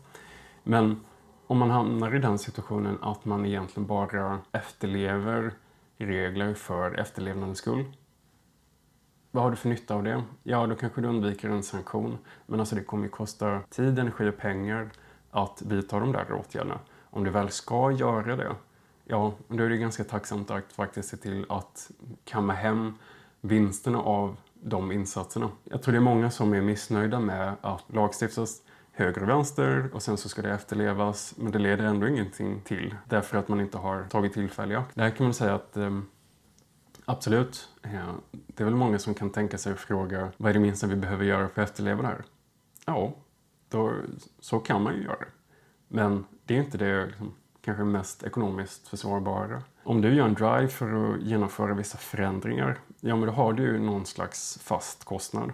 Men 0.63 1.01
om 1.47 1.57
man 1.57 1.69
hamnar 1.69 2.15
i 2.15 2.19
den 2.19 2.37
situationen 2.37 2.97
att 3.01 3.25
man 3.25 3.45
egentligen 3.45 3.87
bara 3.87 4.39
efterlever 4.51 5.53
regler 5.97 6.53
för 6.53 6.99
efterlevnadens 6.99 7.57
skull. 7.57 7.85
Vad 9.31 9.43
har 9.43 9.51
du 9.51 9.57
för 9.57 9.69
nytta 9.69 9.95
av 9.95 10.03
det? 10.03 10.23
Ja, 10.43 10.67
då 10.67 10.75
kanske 10.75 11.01
du 11.01 11.07
undviker 11.07 11.49
en 11.49 11.63
sanktion. 11.63 12.17
Men 12.45 12.59
alltså 12.59 12.75
det 12.75 12.83
kommer 12.83 13.03
ju 13.03 13.09
kosta 13.09 13.61
tid, 13.69 13.99
energi 13.99 14.29
och 14.29 14.37
pengar 14.37 14.89
att 15.31 15.61
vidta 15.61 15.99
de 15.99 16.11
där 16.11 16.33
åtgärderna. 16.33 16.79
Om 17.09 17.23
du 17.23 17.29
väl 17.29 17.49
ska 17.49 17.91
göra 17.91 18.35
det, 18.35 18.55
ja, 19.05 19.33
då 19.47 19.63
är 19.63 19.69
det 19.69 19.77
ganska 19.77 20.03
tacksamt 20.03 20.51
att 20.51 20.73
faktiskt 20.73 21.09
se 21.09 21.17
till 21.17 21.45
att 21.49 21.91
kamma 22.23 22.53
hem 22.53 22.93
vinsterna 23.41 23.99
av 23.99 24.37
de 24.53 24.91
insatserna. 24.91 25.49
Jag 25.63 25.81
tror 25.81 25.91
det 25.91 25.97
är 25.97 26.01
många 26.01 26.31
som 26.31 26.53
är 26.53 26.61
missnöjda 26.61 27.19
med 27.19 27.55
att 27.61 27.93
lagstiftas 27.93 28.61
höger 28.91 29.23
och 29.23 29.29
vänster 29.29 29.89
och 29.93 30.01
sen 30.01 30.17
så 30.17 30.29
ska 30.29 30.41
det 30.41 30.51
efterlevas 30.51 31.33
men 31.37 31.51
det 31.51 31.59
leder 31.59 31.85
ändå 31.85 32.07
ingenting 32.07 32.61
till 32.61 32.95
därför 33.09 33.37
att 33.37 33.47
man 33.47 33.61
inte 33.61 33.77
har 33.77 34.03
tagit 34.03 34.33
tillfälliga. 34.33 34.79
akt. 34.79 34.95
Där 34.95 35.09
kan 35.09 35.23
man 35.23 35.33
säga 35.33 35.55
att 35.55 35.77
eh, 35.77 35.99
absolut, 37.05 37.69
eh, 37.81 38.13
det 38.31 38.63
är 38.63 38.65
väl 38.65 38.75
många 38.75 38.99
som 38.99 39.13
kan 39.13 39.29
tänka 39.29 39.57
sig 39.57 39.73
att 39.73 39.79
fråga 39.79 40.31
vad 40.37 40.49
är 40.49 40.53
det 40.53 40.59
minsta 40.59 40.87
vi 40.87 40.95
behöver 40.95 41.25
göra 41.25 41.49
för 41.49 41.61
att 41.61 41.69
efterleva 41.69 42.01
det 42.01 42.07
här? 42.07 42.23
Ja, 42.85 43.13
då, 43.69 43.93
så 44.39 44.59
kan 44.59 44.83
man 44.83 44.95
ju 44.95 45.03
göra. 45.03 45.25
Men 45.87 46.25
det 46.45 46.55
är 46.55 46.59
inte 46.59 46.77
det 46.77 47.05
liksom, 47.05 47.33
kanske 47.63 47.83
mest 47.83 48.23
ekonomiskt 48.23 48.87
försvarbara. 48.87 49.61
Om 49.83 50.01
du 50.01 50.15
gör 50.15 50.25
en 50.25 50.33
drive 50.33 50.67
för 50.67 51.13
att 51.13 51.21
genomföra 51.21 51.73
vissa 51.73 51.97
förändringar, 51.97 52.77
ja 52.99 53.15
men 53.15 53.27
då 53.27 53.33
har 53.33 53.53
du 53.53 53.63
ju 53.63 53.79
någon 53.79 54.05
slags 54.05 54.59
fast 54.63 55.03
kostnad. 55.03 55.51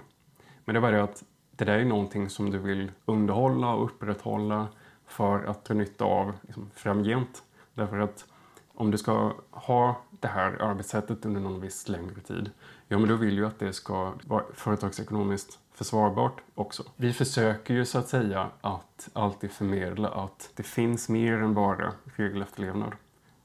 Men 0.66 0.74
det 0.74 0.80
är 0.80 0.82
bara 0.82 0.92
det 0.92 1.04
att 1.04 1.24
det 1.52 1.66
där 1.66 1.80
är 1.80 1.86
någonting 1.86 2.30
som 2.30 2.52
du 2.52 2.58
vill 2.58 2.92
underhålla 3.06 3.74
och 3.74 3.86
upprätthålla 3.86 4.68
för 5.08 5.44
att 5.44 5.66
dra 5.66 5.74
nytta 5.74 6.06
av 6.06 6.34
liksom, 6.42 6.70
framgent. 6.76 7.44
Därför 7.74 8.00
att 8.00 8.26
om 8.74 8.92
du 8.92 8.98
ska 8.98 9.34
ha 9.52 10.02
det 10.10 10.28
här 10.28 10.62
arbetssättet 10.62 11.26
under 11.26 11.42
någon 11.42 11.62
viss 11.62 11.90
längre 11.90 12.22
tid, 12.22 12.52
ja 12.88 12.98
men 12.98 13.10
då 13.10 13.16
vill 13.16 13.34
ju 13.34 13.46
att 13.46 13.60
det 13.60 13.74
ska 13.74 14.14
vara 14.28 14.44
företagsekonomiskt 14.54 15.60
försvarbart 15.80 16.42
också. 16.56 16.84
Vi 16.96 17.14
försöker 17.14 17.74
ju 17.74 17.86
så 17.86 17.98
att 17.98 18.08
säga 18.08 18.50
att 18.62 19.10
alltid 19.14 19.52
förmedla 19.52 20.10
att 20.10 20.52
det 20.56 20.64
finns 20.64 21.10
mer 21.10 21.34
än 21.34 21.54
bara 21.54 21.94
regelefterlevnad. 22.16 22.94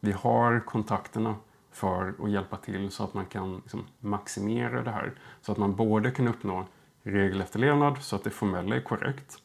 Vi 0.01 0.13
har 0.13 0.61
kontakterna 0.61 1.37
för 1.73 2.15
att 2.23 2.31
hjälpa 2.31 2.57
till 2.57 2.91
så 2.91 3.05
att 3.05 3.15
man 3.15 3.27
kan 3.27 3.57
liksom 3.57 3.87
maximera 4.01 4.83
det 4.83 4.91
här. 4.91 5.13
Så 5.43 5.53
att 5.53 5.59
man 5.59 5.77
både 5.77 6.11
kan 6.11 6.29
uppnå 6.29 6.67
regelefterlevnad 7.03 8.03
så 8.03 8.17
att 8.17 8.25
det 8.25 8.31
formella 8.31 8.77
är 8.77 8.81
korrekt 8.81 9.39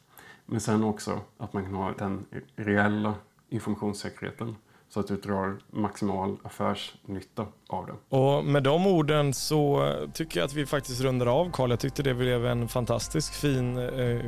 men 0.46 0.60
sen 0.60 0.84
också 0.84 1.20
att 1.38 1.52
man 1.52 1.64
kan 1.64 1.74
ha 1.74 1.92
den 1.92 2.26
reella 2.56 3.14
informationssäkerheten 3.48 4.56
så 4.90 5.00
att 5.00 5.06
du 5.06 5.16
drar 5.16 5.58
maximal 5.70 6.36
affärsnytta 6.42 7.46
av 7.68 7.86
det. 7.86 8.16
Och 8.16 8.44
med 8.44 8.62
de 8.62 8.86
orden 8.86 9.34
så 9.34 9.92
tycker 10.14 10.40
jag 10.40 10.46
att 10.46 10.52
vi 10.52 10.66
faktiskt 10.66 11.00
rundar 11.00 11.26
av 11.26 11.50
Karl. 11.52 11.70
Jag 11.70 11.80
tyckte 11.80 12.02
det 12.02 12.14
blev 12.14 12.46
en 12.46 12.68
fantastisk 12.68 13.34
fin 13.34 13.78
eh, 13.78 13.84
eh, 13.84 14.20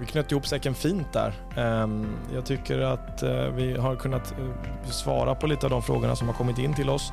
vi 0.00 0.06
knöt 0.06 0.32
ihop 0.32 0.46
säcken 0.46 0.74
fint 0.74 1.12
där. 1.12 1.34
Eh, 1.56 1.88
jag 2.34 2.46
tycker 2.46 2.78
att 2.78 3.22
eh, 3.22 3.46
vi 3.46 3.76
har 3.76 3.96
kunnat 3.96 4.32
eh, 4.32 4.90
svara 4.90 5.34
på 5.34 5.46
lite 5.46 5.66
av 5.66 5.70
de 5.70 5.82
frågorna 5.82 6.16
som 6.16 6.28
har 6.28 6.34
kommit 6.34 6.58
in 6.58 6.74
till 6.74 6.90
oss 6.90 7.12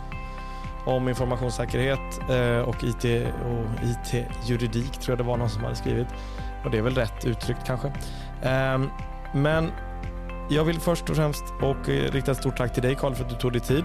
om 0.86 1.10
informationssäkerhet 1.10 2.20
eh, 2.30 2.60
och 2.60 2.84
IT 2.84 3.28
och 3.46 3.86
IT-juridik 3.86 4.92
tror 4.92 5.12
jag 5.12 5.18
det 5.18 5.30
var 5.30 5.38
någon 5.38 5.50
som 5.50 5.64
hade 5.64 5.76
skrivit. 5.76 6.08
Och 6.66 6.72
det 6.72 6.78
är 6.78 6.82
väl 6.82 6.96
rätt 6.96 7.26
uttryckt 7.26 7.66
kanske. 7.66 7.94
Ehm, 8.44 8.90
men 9.34 9.72
jag 10.50 10.64
vill 10.64 10.80
först 10.80 11.10
och 11.10 11.16
främst 11.16 11.44
och 11.62 11.90
eh, 11.90 12.12
rikta 12.12 12.32
ett 12.32 12.38
stort 12.38 12.58
tack 12.58 12.74
till 12.74 12.84
dig 12.84 12.96
Karl 12.96 13.14
för 13.14 13.24
att 13.24 13.30
du 13.30 13.36
tog 13.36 13.52
dig 13.52 13.62
tid 13.62 13.84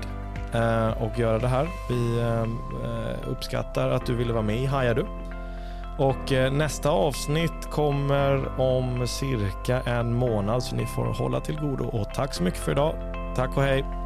eh, 0.52 1.02
och 1.02 1.18
göra 1.18 1.38
det 1.38 1.48
här. 1.48 1.68
Vi 1.88 2.20
eh, 2.20 3.30
uppskattar 3.30 3.90
att 3.90 4.06
du 4.06 4.14
ville 4.14 4.32
vara 4.32 4.42
med 4.42 4.62
i 4.62 4.66
Hajar 4.66 4.94
du. 4.94 5.06
Och 5.98 6.52
nästa 6.52 6.90
avsnitt 6.90 7.70
kommer 7.70 8.60
om 8.60 9.06
cirka 9.06 9.80
en 9.80 10.14
månad 10.14 10.62
så 10.62 10.76
ni 10.76 10.86
får 10.86 11.04
hålla 11.04 11.40
till 11.40 11.60
godo 11.60 11.84
och 11.84 12.14
tack 12.14 12.34
så 12.34 12.42
mycket 12.42 12.60
för 12.60 12.72
idag. 12.72 12.94
Tack 13.36 13.56
och 13.56 13.62
hej! 13.62 14.03